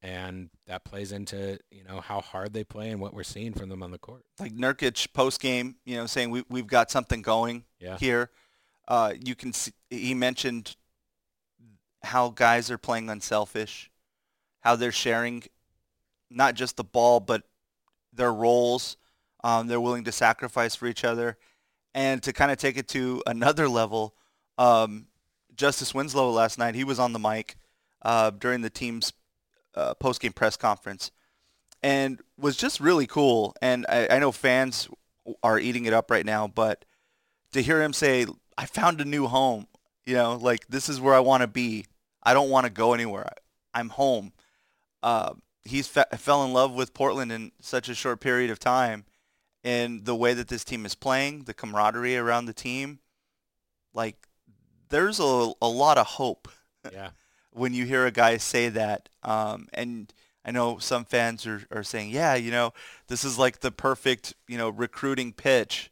[0.00, 3.68] And that plays into, you know, how hard they play and what we're seeing from
[3.68, 4.22] them on the court.
[4.38, 7.98] Like Nurkic post game, you know, saying we, we've got something going Yeah.
[7.98, 8.30] here.
[8.86, 10.76] Uh, you can see, he mentioned
[12.04, 13.90] how guys are playing unselfish,
[14.60, 15.44] how they're sharing
[16.30, 17.42] not just the ball, but
[18.12, 18.96] their roles.
[19.44, 21.38] Um, they're willing to sacrifice for each other.
[21.94, 24.14] And to kind of take it to another level,
[24.58, 25.06] um,
[25.56, 27.56] Justice Winslow last night, he was on the mic
[28.02, 29.12] uh, during the team's
[29.74, 31.10] uh, post-game press conference
[31.82, 33.54] and was just really cool.
[33.62, 34.88] And I, I know fans
[35.42, 36.84] are eating it up right now, but
[37.52, 39.66] to hear him say, I found a new home,
[40.04, 41.86] you know, like this is where I want to be.
[42.22, 43.28] I don't want to go anywhere.
[43.72, 44.32] I'm home.
[45.02, 45.34] Uh,
[45.64, 49.04] he's fe- fell in love with Portland in such a short period of time
[49.64, 53.00] and the way that this team is playing, the camaraderie around the team,
[53.92, 54.28] like
[54.88, 56.48] there's a, a lot of hope
[56.92, 57.10] Yeah.
[57.52, 59.08] when you hear a guy say that.
[59.22, 60.12] Um, and
[60.44, 62.72] I know some fans are, are saying, yeah, you know,
[63.08, 65.90] this is like the perfect, you know, recruiting pitch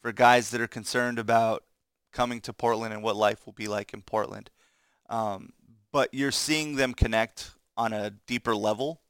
[0.00, 1.64] for guys that are concerned about
[2.12, 4.50] coming to Portland and what life will be like in Portland.
[5.08, 5.52] Um,
[5.92, 9.02] but you're seeing them connect on a deeper level,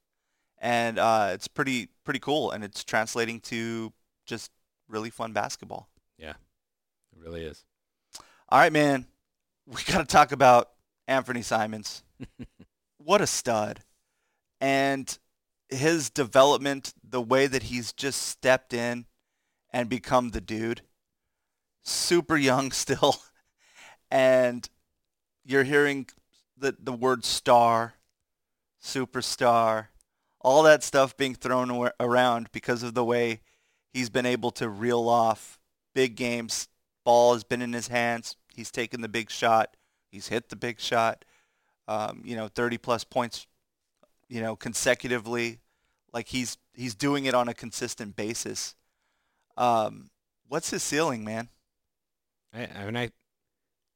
[0.59, 3.93] and uh, it's pretty pretty cool, and it's translating to
[4.25, 4.51] just
[4.87, 5.89] really fun basketball.
[6.17, 6.31] Yeah,
[7.11, 7.63] it really is.
[8.49, 9.07] All right, man,
[9.65, 10.69] we got to talk about
[11.07, 12.03] Anfernee Simons.
[12.97, 13.81] what a stud.
[14.61, 15.17] And
[15.69, 19.05] his development, the way that he's just stepped in
[19.71, 20.81] and become the dude.
[21.83, 23.15] Super young still.
[24.09, 24.69] And
[25.43, 26.07] you're hearing
[26.57, 27.95] the, the word star,
[28.83, 29.87] superstar,
[30.41, 33.41] all that stuff being thrown around because of the way
[33.93, 35.59] he's been able to reel off
[35.95, 36.67] big games.
[37.05, 38.35] Ball has been in his hands.
[38.53, 39.75] He's taken the big shot.
[40.11, 41.25] He's hit the big shot.
[41.87, 43.47] Um, you know, 30 plus points,
[44.29, 45.59] you know, consecutively.
[46.13, 48.75] Like he's he's doing it on a consistent basis.
[49.57, 50.09] Um,
[50.47, 51.49] what's his ceiling, man?
[52.53, 53.11] I, I mean, I,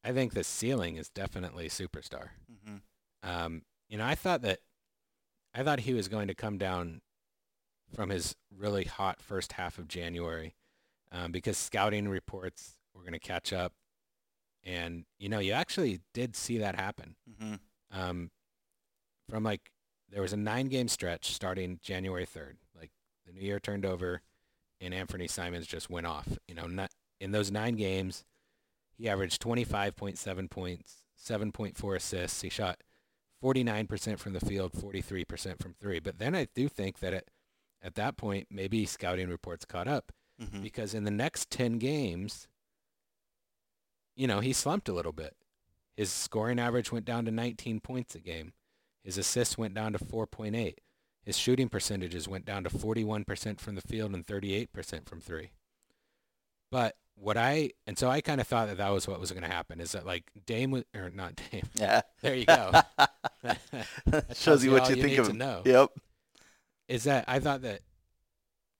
[0.03, 2.29] I think the ceiling is definitely superstar.
[2.65, 2.77] hmm
[3.23, 4.59] Um, you know, I thought that,
[5.57, 7.01] I thought he was going to come down
[7.95, 10.53] from his really hot first half of January,
[11.11, 13.73] um, because scouting reports were going to catch up,
[14.63, 17.15] and you know, you actually did see that happen.
[17.39, 17.55] hmm
[17.91, 18.29] Um,
[19.29, 19.71] from like
[20.09, 22.91] there was a nine-game stretch starting January third, like
[23.25, 24.21] the new year turned over,
[24.79, 26.37] and Anfernee Simons just went off.
[26.47, 28.25] You know, not in those nine games,
[28.95, 32.41] he averaged 25.7 points, 7.4 assists.
[32.41, 32.77] He shot
[33.43, 35.99] 49% from the field, 43% from three.
[35.99, 37.25] But then I do think that at,
[37.81, 42.47] at that point, maybe scouting reports caught up hmm because in the next 10 games,
[44.15, 45.35] you know, he slumped a little bit.
[45.95, 48.53] His scoring average went down to 19 points a game.
[49.03, 50.75] His assists went down to 4.8.
[51.23, 55.51] His shooting percentages went down to 41% from the field and 38% from three.
[56.71, 59.43] But what I, and so I kind of thought that that was what was going
[59.43, 62.01] to happen is that like Dame, was, or not Dame, Yeah.
[62.21, 62.71] there you go.
[64.05, 65.89] That Shows you what all you think of to know Yep.
[66.87, 67.81] is that I thought that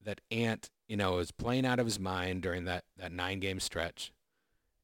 [0.04, 3.60] that Ant, you know, was playing out of his mind during that, that nine game
[3.60, 4.12] stretch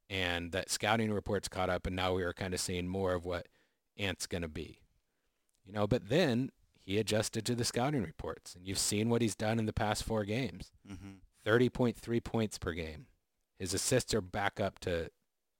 [0.09, 3.25] and that scouting reports caught up and now we were kind of seeing more of
[3.25, 3.47] what
[3.97, 4.79] Ant's going to be.
[5.65, 6.51] You know, but then
[6.85, 10.03] he adjusted to the scouting reports and you've seen what he's done in the past
[10.03, 10.71] four games.
[10.87, 11.11] hmm
[11.45, 13.07] 30.3 points per game.
[13.59, 15.09] His assists are back up to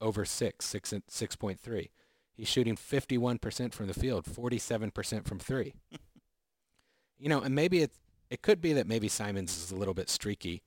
[0.00, 1.88] over six, six, and 6.3.
[2.34, 5.74] He's shooting 51% from the field, 47% from three.
[7.18, 7.92] you know, and maybe it,
[8.28, 10.62] it could be that maybe Simons is a little bit streaky,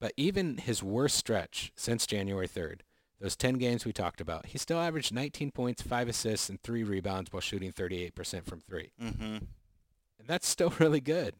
[0.00, 2.80] but even his worst stretch since January 3rd,
[3.20, 6.84] those 10 games we talked about, he still averaged 19 points, five assists, and three
[6.84, 8.92] rebounds while shooting 38% from three.
[8.98, 9.38] hmm
[10.18, 11.34] And that's still really good.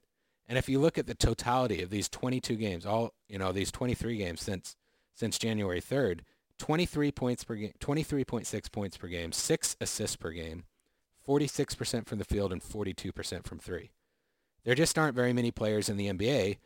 [0.49, 3.71] And if you look at the totality of these 22 games, all you know, these
[3.71, 4.77] 23 games since
[5.15, 6.21] since January 3rd,
[6.59, 10.65] 23 points per game, 23.6 points per game, six assists per game,
[11.27, 13.91] 46% from the field, and 42% from three.
[14.65, 16.59] There just aren't very many players in the NBA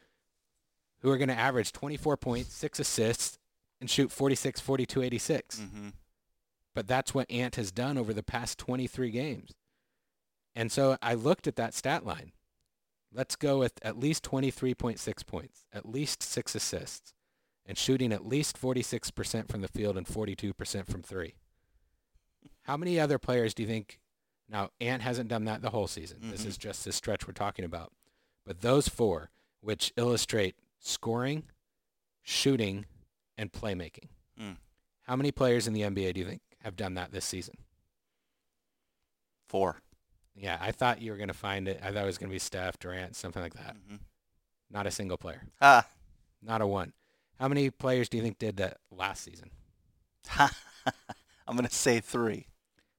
[1.00, 3.38] who are going to average 24 points, six assists,
[3.80, 5.88] and shoot 46, 42, 86 hmm
[6.74, 9.52] but that's what Ant has done over the past 23 games.
[10.54, 12.32] And so I looked at that stat line.
[13.14, 17.12] Let's go with at least 23.6 points, at least six assists,
[17.66, 21.34] and shooting at least 46% from the field and 42% from three.
[22.62, 23.98] How many other players do you think
[24.48, 26.18] Now, Ant hasn't done that the whole season.
[26.30, 26.46] This Mhm.
[26.48, 27.90] is just this stretch we're talking about.
[28.44, 31.48] But those four, which illustrate scoring,
[32.20, 32.84] shooting,
[33.38, 34.08] and playmaking.
[34.38, 34.58] Mm.
[35.02, 37.56] How many players in the NBA do you think have done that this season?
[39.48, 39.80] Four.
[40.34, 41.80] Yeah, I thought you were going to find it.
[41.82, 43.76] I thought it was going to be Steph, Durant, something like that.
[43.76, 44.00] Mhm.
[44.70, 45.42] Not a single player.
[45.60, 45.86] Ah.
[46.40, 46.92] Not a one.
[47.38, 49.50] How many players do you think did that last season?
[50.38, 52.46] I'm going to say three.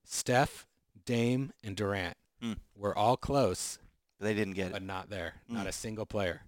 [0.04, 0.68] Steph,
[1.06, 2.54] Dame, and Durant Hmm.
[2.76, 3.80] were all close,
[4.20, 4.80] They didn't get but it.
[4.80, 5.34] But not there.
[5.48, 5.56] Hmm.
[5.56, 6.42] Not a single player.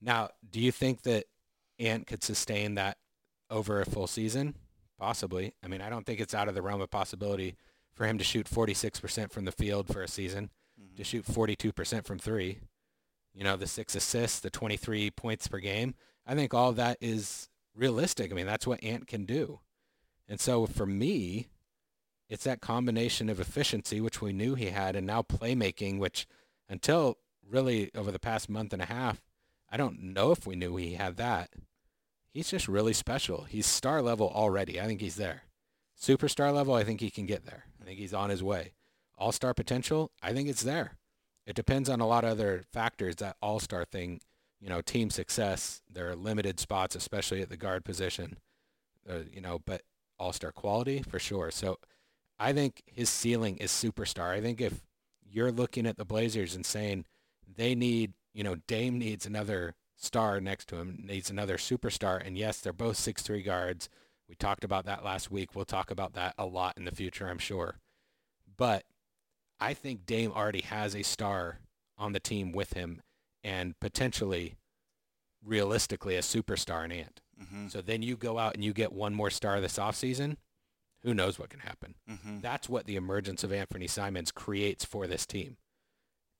[0.00, 1.24] Now, do you think that
[1.78, 2.98] Ant could sustain that
[3.50, 4.56] over a full season?
[4.98, 5.54] Possibly.
[5.64, 7.56] I mean, I don't think it's out of the realm of possibility
[7.92, 10.50] for him to shoot 46% from the field for a season,
[10.80, 10.96] Mhm.
[10.96, 12.60] to shoot 42% from three.
[13.34, 15.94] You know, the six assists, the 23 points per game.
[16.26, 18.30] I think all of that is realistic.
[18.30, 19.60] I mean, that's what Ant can do.
[20.28, 21.48] And so for me,
[22.28, 26.26] it's that combination of efficiency, which we knew he had, and now playmaking, which
[26.68, 29.22] until really over the past month and a half,
[29.68, 31.50] I don't know if we knew he had that.
[32.32, 33.44] He's just really special.
[33.44, 34.80] He's star level already.
[34.80, 35.42] I think he's there.
[36.00, 37.66] Superstar level, I think he can get there.
[37.82, 38.72] I think he's on his way.
[39.18, 40.92] All-star potential, I think it's there.
[41.46, 44.20] It depends on a lot of other factors, that all-star thing,
[44.60, 45.82] you know, team success.
[45.92, 48.38] There are limited spots, especially at the guard position,
[49.10, 49.82] uh, you know, but
[50.18, 51.50] all-star quality for sure.
[51.50, 51.78] So
[52.38, 54.30] I think his ceiling is superstar.
[54.30, 54.82] I think if
[55.28, 57.06] you're looking at the Blazers and saying
[57.56, 62.38] they need, you know, Dame needs another star next to him, needs another superstar, and
[62.38, 63.88] yes, they're both six-three guards.
[64.32, 65.54] We talked about that last week.
[65.54, 67.76] We'll talk about that a lot in the future, I'm sure.
[68.56, 68.86] But
[69.60, 71.58] I think Dame already has a star
[71.98, 73.02] on the team with him
[73.44, 74.54] and potentially,
[75.44, 77.20] realistically, a superstar in Ant.
[77.38, 77.70] Mhm.
[77.70, 80.38] So then you go out and you get one more star this offseason.
[81.02, 81.96] Who knows what can happen?
[82.08, 82.40] Mhm.
[82.40, 85.58] That's what the emergence of Anfernee Simons creates for this team.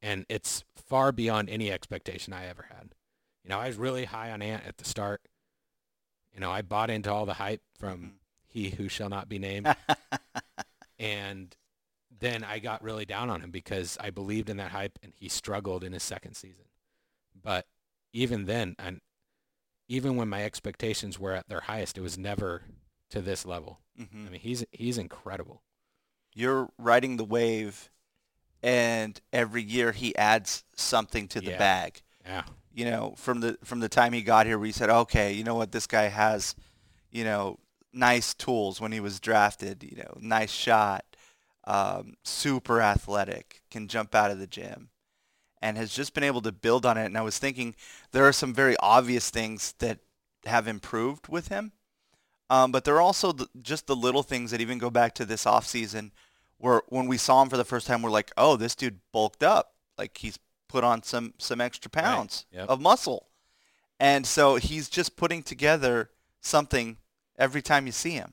[0.00, 2.94] And it's far beyond any expectation I ever had.
[3.44, 5.28] You know, I was really high on Ant at the start.
[6.34, 8.14] You know, I bought into all the hype from
[8.46, 9.74] he who shall not be named.
[10.98, 11.54] and
[12.20, 15.28] then I got really down on him because I believed in that hype and he
[15.28, 16.66] struggled in his second season.
[17.40, 17.66] But
[18.12, 19.00] even then, and
[19.88, 22.62] even when my expectations were at their highest, it was never
[23.10, 23.80] to this level.
[23.98, 24.26] Mhm.
[24.26, 25.62] I mean, he's he's incredible.
[26.34, 27.90] You're riding the wave,
[28.62, 31.58] and every year he adds something to the Yeah.
[31.58, 32.02] bag.
[32.24, 32.44] Yeah.
[32.74, 35.54] You know, from the from the time he got here, we said, okay, you know
[35.54, 36.54] what, this guy has,
[37.10, 37.58] you know,
[37.92, 39.82] nice tools when he was drafted.
[39.82, 41.04] You know, nice shot,
[41.64, 44.88] um, super athletic, can jump out of the gym,
[45.60, 47.06] and has just been able to build on it.
[47.06, 47.74] And I was thinking
[48.12, 49.98] there are some very obvious things that
[50.46, 51.72] have improved with him,
[52.50, 55.24] um, but there are also the, just the little things that even go back to
[55.24, 56.12] this off season,
[56.58, 59.42] where when we saw him for the first time, we're like, oh, this dude bulked
[59.42, 60.38] up, like he's
[60.72, 62.68] put on some some extra pounds Yep.
[62.70, 63.28] of muscle.
[64.00, 66.96] And so he's just putting together something
[67.38, 68.32] every time you see him.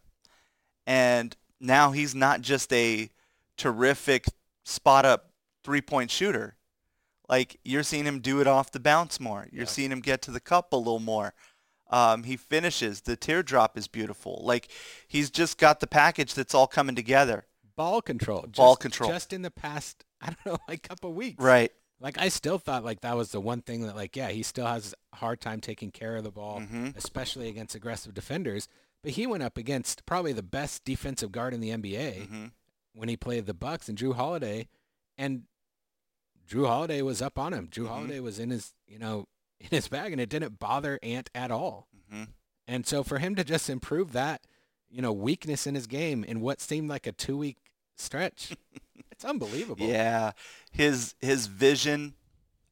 [0.87, 3.09] And now he's not just a
[3.57, 4.25] terrific
[4.63, 5.31] spot up
[5.63, 6.55] three-point shooter.
[7.27, 9.47] Like you're seeing him do it off the bounce more.
[9.51, 9.69] You're Yeah.
[9.69, 11.33] seeing him get to the cup a little more.
[11.91, 13.01] Um, he finishes.
[13.01, 14.41] The teardrop is beautiful.
[14.43, 14.69] Like
[15.07, 17.45] he's just got the package that's all coming together.
[17.75, 18.41] Ball control.
[18.43, 19.09] Just, Ball control.
[19.11, 21.43] Just in the past, I don't know, like a couple weeks.
[21.43, 21.71] Right.
[22.01, 24.65] Like I still thought like that was the one thing that like yeah he still
[24.65, 26.95] has a hard time taking care of the ball, Mhm.
[26.95, 28.67] especially against aggressive defenders.
[29.03, 32.45] But he went up against probably the best defensive guard in the NBA hmm
[32.93, 34.67] when he played the Bucks and Jrue Holiday,
[35.17, 35.43] and
[36.49, 37.67] Jrue Holiday was up on him.
[37.67, 37.89] Jrue Mhm.
[37.89, 39.27] Holiday was in his you know
[39.59, 41.87] in his bag, and it didn't bother Ant at all.
[42.09, 42.23] hmm
[42.67, 44.45] And so for him to just improve that,
[44.89, 47.57] you know, weakness in his game in what seemed like a two week
[47.97, 48.55] stretch,
[49.19, 49.85] it's unbelievable.
[49.85, 50.31] Yeah,
[50.71, 52.13] his his vision,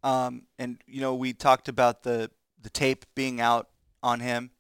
[0.02, 2.32] um, and you know we talked about the
[2.62, 3.68] the tape being out
[4.02, 4.52] on him,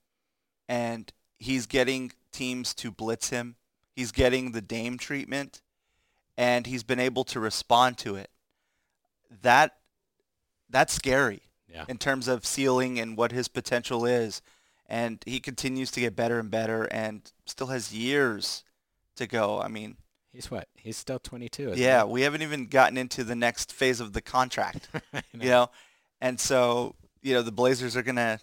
[0.67, 3.55] and he's getting teams to blitz him.
[3.95, 5.61] He's getting the Dame treatment,
[6.37, 8.29] and he's been able to respond to it.
[9.41, 9.77] That
[10.69, 11.85] that's scary Yeah.
[11.87, 14.41] in terms of ceiling and what his potential is.
[14.89, 18.65] And he continues to get better and better, and still has years
[19.15, 19.61] to go.
[19.61, 19.95] I mean,
[20.37, 20.67] He's what?
[20.75, 21.63] He's still 22.
[21.69, 24.99] isn't yeah, we haven't even gotten into the next phase of the contract, he?
[25.17, 25.71] I you know,
[26.21, 28.39] and so you know the Blazers are gonna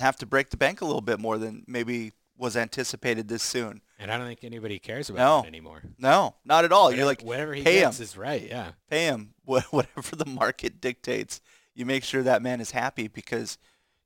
[0.00, 3.80] have to break the bank a little bit more than maybe was anticipated this soon.
[3.96, 5.42] And I don't think anybody cares about No.
[5.42, 5.82] that anymore.
[5.98, 6.86] No, not at all.
[6.86, 8.02] Whatever, You're like whatever he pay gets him.
[8.02, 8.42] is right.
[8.48, 8.72] Yeah.
[8.90, 11.40] pay him whatever the market dictates.
[11.76, 13.56] You make sure that man is happy because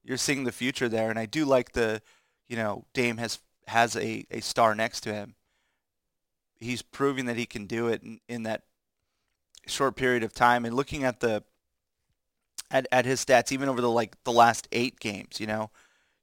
[0.05, 1.09] you're seeing the future there.
[1.09, 2.03] And I do like the,
[2.49, 5.37] you know, Dame has has a, a star next to him.
[6.63, 8.63] He's proving that he can do it in, in that
[9.67, 11.45] short period of time and looking at the
[12.71, 15.71] at, at his stats even over the like the last eight games, you know,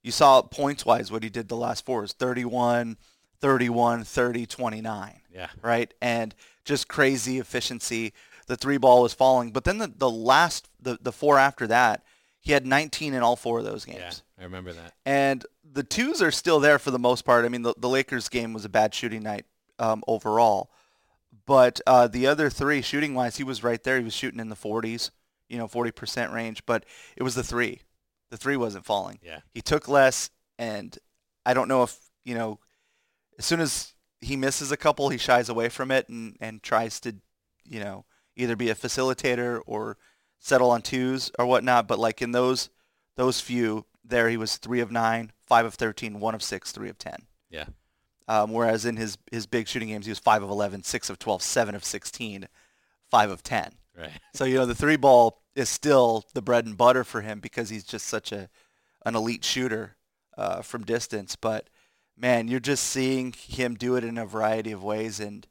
[0.03, 2.97] you saw points wise what he did the last four is 31,
[3.39, 5.21] 31, 30, 29.
[5.33, 5.47] Yeah.
[5.61, 5.93] Right.
[6.01, 6.33] And
[6.65, 8.13] just crazy efficiency.
[8.47, 9.51] The three ball was falling.
[9.51, 12.03] But then the, the last, the, the four after that,
[12.39, 14.23] he had 19 in all four of those games.
[14.37, 14.93] Yeah, I remember that.
[15.05, 17.45] And the twos are still there for the most part.
[17.45, 19.45] I mean, the, the Lakers game was a bad shooting night
[19.79, 20.69] um, overall.
[21.45, 23.97] But uh, the other three, shooting wise, he was right there.
[23.97, 25.09] He was shooting in the 40s,
[25.47, 26.65] you know, 40% range.
[26.65, 27.81] But it was the three.
[28.29, 29.19] The three wasn't falling.
[29.23, 29.39] Yeah.
[29.53, 30.95] He took less, and
[31.45, 32.59] I don't know if, you know,
[33.39, 36.99] as soon as he misses a couple, he shies away from it and, and tries
[36.99, 37.15] to,
[37.65, 38.05] you know,
[38.35, 39.97] either be a facilitator or
[40.39, 41.87] settle on twos or whatnot.
[41.87, 42.69] But like in those
[43.15, 46.89] those few there, he was three of nine, five of 13, one of six, three
[46.89, 47.25] of 10.
[47.49, 47.65] Yeah.
[48.29, 51.17] Um, whereas in his, his big shooting games, he was five of 11, six of
[51.17, 52.47] 12, seven of 16,
[53.09, 53.71] five of 10.
[53.97, 54.11] Right.
[54.35, 57.69] So, you know, the three ball is still the bread and butter for him because
[57.69, 58.47] he's just such a
[59.05, 59.95] an elite shooter
[60.37, 61.35] uh, from distance.
[61.35, 61.69] But
[62.15, 65.19] man, you're just seeing him do it in a variety of ways.
[65.19, 65.47] And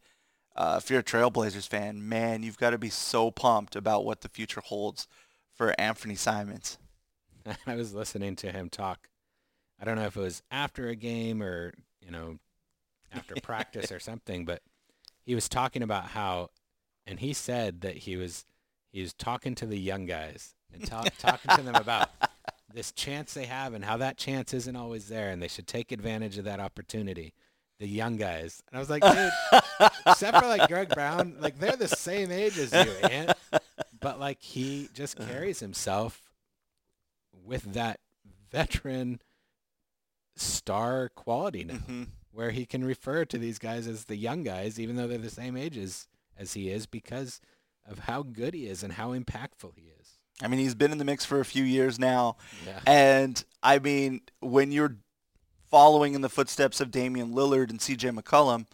[0.55, 4.21] uh, if you're a Trailblazers fan, man, you've got to be so pumped about what
[4.21, 5.09] the future holds
[5.53, 6.79] for Anfernee Simons.
[7.67, 9.09] I was listening to him talk.
[9.81, 12.39] I don't know if it was after a game or, you know,
[13.13, 14.63] after practice or something, but
[15.25, 16.51] he was talking about how,
[17.07, 18.45] and he said that he was
[18.91, 22.09] he was talking to the young guys and ta- talking to them about
[22.73, 25.93] this chance they have and how that chance isn't always there and they should take
[25.93, 27.35] advantage of that opportunity.
[27.79, 28.63] The young guys.
[28.69, 29.31] And I was like, dude,
[30.07, 33.33] except for like Greg Brown, like they're the same age as you, Ant.
[34.01, 36.31] But like he just carries himself
[37.45, 38.01] with that
[38.51, 39.21] veteran
[40.37, 42.03] star quality now hmm
[42.33, 45.31] where he can refer to these guys as the young guys, even though they're the
[45.31, 46.07] same ages
[46.37, 47.41] as he is, because
[47.89, 50.19] of how good he is and how impactful he is.
[50.43, 52.37] I mean, he's been in the mix for a few years now.
[52.67, 52.81] Yeah.
[52.87, 54.97] And I mean, when you're
[55.71, 58.67] following in the footsteps of Damian Lillard and CJ McCollum,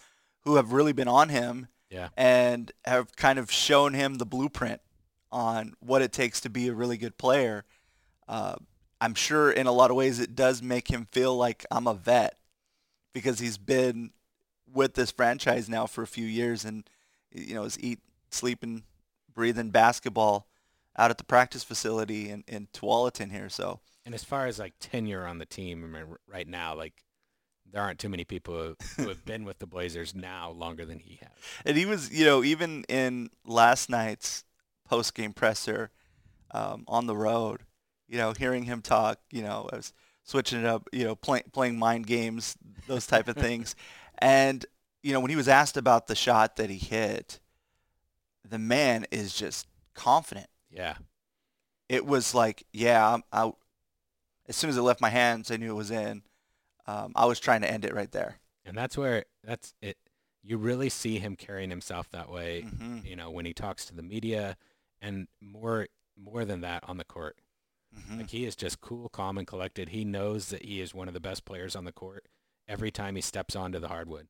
[0.42, 2.08] who have really been on him Yeah.
[2.16, 4.80] and have kind of shown him the blueprint
[5.32, 7.64] on what it takes to be a really good player,
[8.28, 8.56] uh,
[9.00, 11.94] I'm sure in a lot of ways it does make him feel like I'm a
[11.94, 12.38] vet
[13.14, 14.10] because he's been
[14.70, 16.84] with this franchise now for a few years and
[17.30, 18.00] you know is eat,
[18.30, 18.82] sleeping,
[19.34, 20.46] breathing basketball
[20.96, 23.48] out at the practice facility in, in Tualatin here.
[23.48, 27.04] So And as far as like tenure on the team, I mean, right now, like
[27.70, 31.18] there aren't too many people who, have been with the Blazers now longer than he
[31.20, 31.30] has.
[31.64, 34.44] And he was, you know, even in last night's
[34.88, 35.90] post-game presser
[36.52, 37.62] um, on the road,
[38.06, 39.92] you know, hearing him talk, you know, I was
[40.24, 42.56] switching it up, you know, play, playing mind games,
[42.88, 43.76] those type of things.
[44.18, 44.66] And,
[45.02, 47.38] you know, when he was asked about the shot that he hit,
[48.48, 50.48] the man is just confident.
[50.70, 50.96] Yeah.
[51.88, 53.52] It was like, yeah, I'm, I,
[54.48, 56.22] as soon as it left my hands, I knew it was in.
[56.86, 58.38] Um, I was trying to end it right there.
[58.66, 59.98] And that's where that's it.
[60.42, 63.94] You really see him carrying himself that way, hmm you know, when he talks to
[63.94, 64.56] the media
[65.00, 67.36] and more more than that on the court.
[67.94, 69.90] Hmm Like he is just cool, calm, and collected.
[69.90, 72.26] He knows that he is one of the best players on the court
[72.68, 74.28] every time he steps onto the hardwood,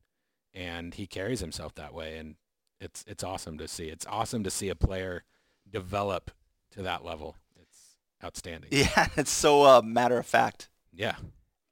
[0.53, 2.17] and he carries himself that way.
[2.17, 2.35] And
[2.79, 3.89] it's it's awesome to see.
[3.89, 5.23] It's awesome to see a player
[5.69, 6.31] develop
[6.71, 7.37] to that level.
[7.61, 8.71] It's outstanding.
[8.73, 10.69] Yeah, it's so uh, matter of fact.
[10.93, 11.15] Yeah.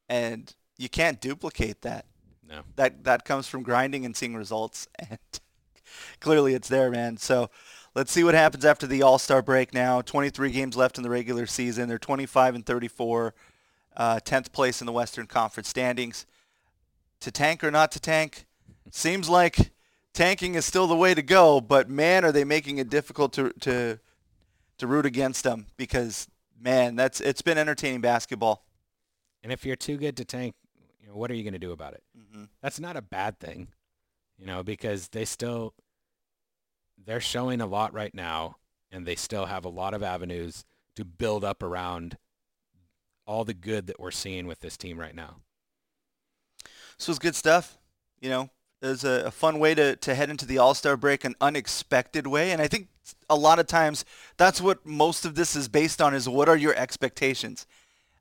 [0.10, 2.06] and you can't duplicate that.
[2.48, 2.62] No.
[2.76, 5.20] That that comes from grinding and seeing results, and
[6.20, 7.18] clearly it's there, man.
[7.18, 7.50] So
[7.96, 9.74] let's see what happens after the All Star break.
[9.74, 11.88] Now, 23 games left in the regular season.
[11.90, 13.34] They're 25 and 34,
[13.96, 16.26] uh, 10th place in the Western Conference standings.
[17.22, 18.46] To tank or not to tank,
[18.92, 19.72] seems like
[20.14, 21.62] tanking is still the way to go.
[21.62, 24.00] But man, are they making it difficult to to
[24.78, 26.28] to root against them because
[26.60, 28.66] man, that's it's been entertaining basketball.
[29.44, 30.56] And if you're too good to tank,
[31.02, 32.04] you know, what are you going to do about it?
[32.16, 33.68] hmm That's not a bad thing,
[34.38, 35.74] you know, because they still
[37.06, 38.58] they're showing a lot right now
[38.92, 42.18] and they still have a lot of avenues to build up around
[43.26, 45.38] all the good that we're seeing with this team right now.
[46.98, 47.78] This was good stuff.
[48.22, 48.50] You know,
[48.82, 52.28] it was a, a fun way to, to head into the All-Star break, an unexpected
[52.28, 52.52] way.
[52.52, 52.90] And I think
[53.30, 54.06] a lot of times
[54.38, 57.66] that's what most of this is based on is what are your expectations?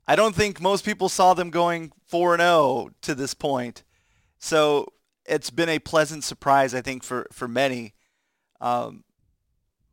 [0.07, 3.83] I don't think most people saw them going 4-0 to this point.
[4.39, 4.87] So
[5.25, 7.93] it's been a pleasant surprise, I think, for, for many.
[8.63, 9.03] Um,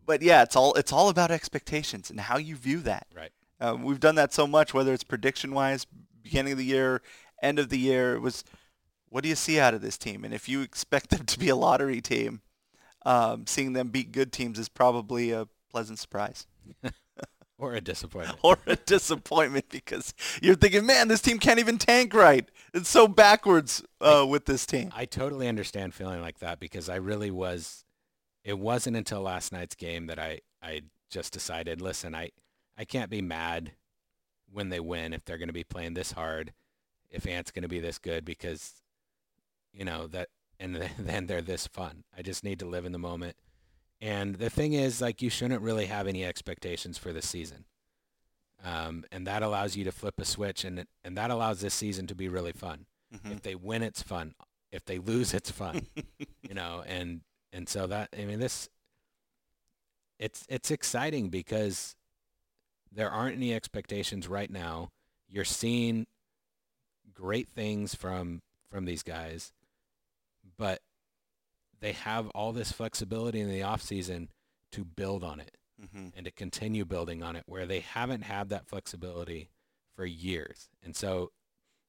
[0.06, 3.06] but yeah, it's all it's all about expectations and how you view that.
[3.14, 3.32] Right.
[3.60, 5.86] Um, we've done that so much, whether it's prediction-wise,
[6.22, 7.02] beginning of the year,
[7.42, 8.14] end of the year.
[8.14, 8.42] It was,
[9.10, 10.24] what do you see out of this team?
[10.24, 12.40] And if you expect them to be a lottery team,
[13.04, 16.46] um, seeing them beat good teams is probably a pleasant surprise.
[17.58, 18.38] or a disappointment.
[18.42, 22.48] or a disappointment because you're thinking, man, this team can't even tank right.
[22.72, 24.90] It's so backwards uh, with this team.
[24.94, 27.84] I totally understand feeling like that because I really was.
[28.44, 32.30] It wasn't until last night's game that I, I just decided, listen, I,
[32.78, 33.72] I can't be mad
[34.50, 36.52] when they win if they're going to be playing this hard,
[37.10, 38.82] if Ant's going to be this good because,
[39.72, 40.28] you know, that
[40.60, 42.04] and then they're this fun.
[42.16, 43.36] I just need to live in the moment.
[44.00, 47.64] And the thing is, like, you shouldn't really have any expectations for the season.
[48.64, 52.06] Um, and that allows you to flip a switch, and and that allows this season
[52.08, 52.84] to be really fun.
[53.14, 53.32] Mm-hmm.
[53.32, 54.34] If they win, it's fun.
[54.70, 55.86] If they lose, it's fun.
[56.42, 57.22] you know, and
[57.52, 58.68] and so that I mean this,
[60.18, 61.94] it's it's exciting because
[62.92, 64.90] there aren't any expectations right now.
[65.28, 66.06] You're seeing
[67.14, 69.52] great things from from these guys,
[70.56, 70.80] but
[71.80, 74.28] they have all this flexibility in the off season
[74.72, 76.08] to build on it mm-hmm.
[76.14, 79.50] and to continue building on it where they haven't had that flexibility
[79.96, 80.68] for years.
[80.82, 81.30] And so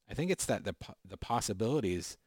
[0.09, 0.75] I think it's that the
[1.07, 2.17] the possibilities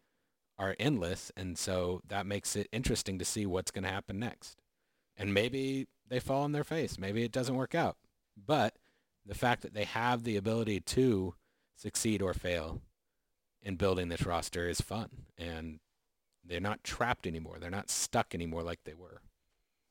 [0.59, 4.61] are endless and so that makes it interesting to see what's going to happen next.
[5.17, 6.99] And maybe they fall on their face.
[6.99, 7.97] Maybe it doesn't work out.
[8.37, 8.75] But
[9.27, 11.35] the fact that they have the ability to
[11.77, 12.81] succeed or fail
[13.63, 15.81] in building this roster is fun and
[16.45, 17.57] they're not trapped anymore.
[17.59, 19.23] They're not stuck anymore like they were.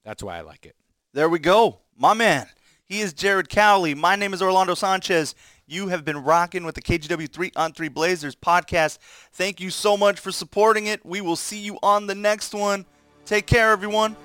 [0.04, 0.76] That's why I like it.
[1.14, 1.80] There we go.
[1.98, 2.48] My man.
[2.90, 3.96] He is Jared Cowley.
[3.96, 5.36] My name is Orlando Sanchez.
[5.66, 8.98] You have been rocking with the KGW 3 on 3 Blazers podcast.
[9.32, 11.06] Thank you so much for supporting it.
[11.06, 12.86] We will see you on the next one.
[13.26, 14.18] Take care, everyone.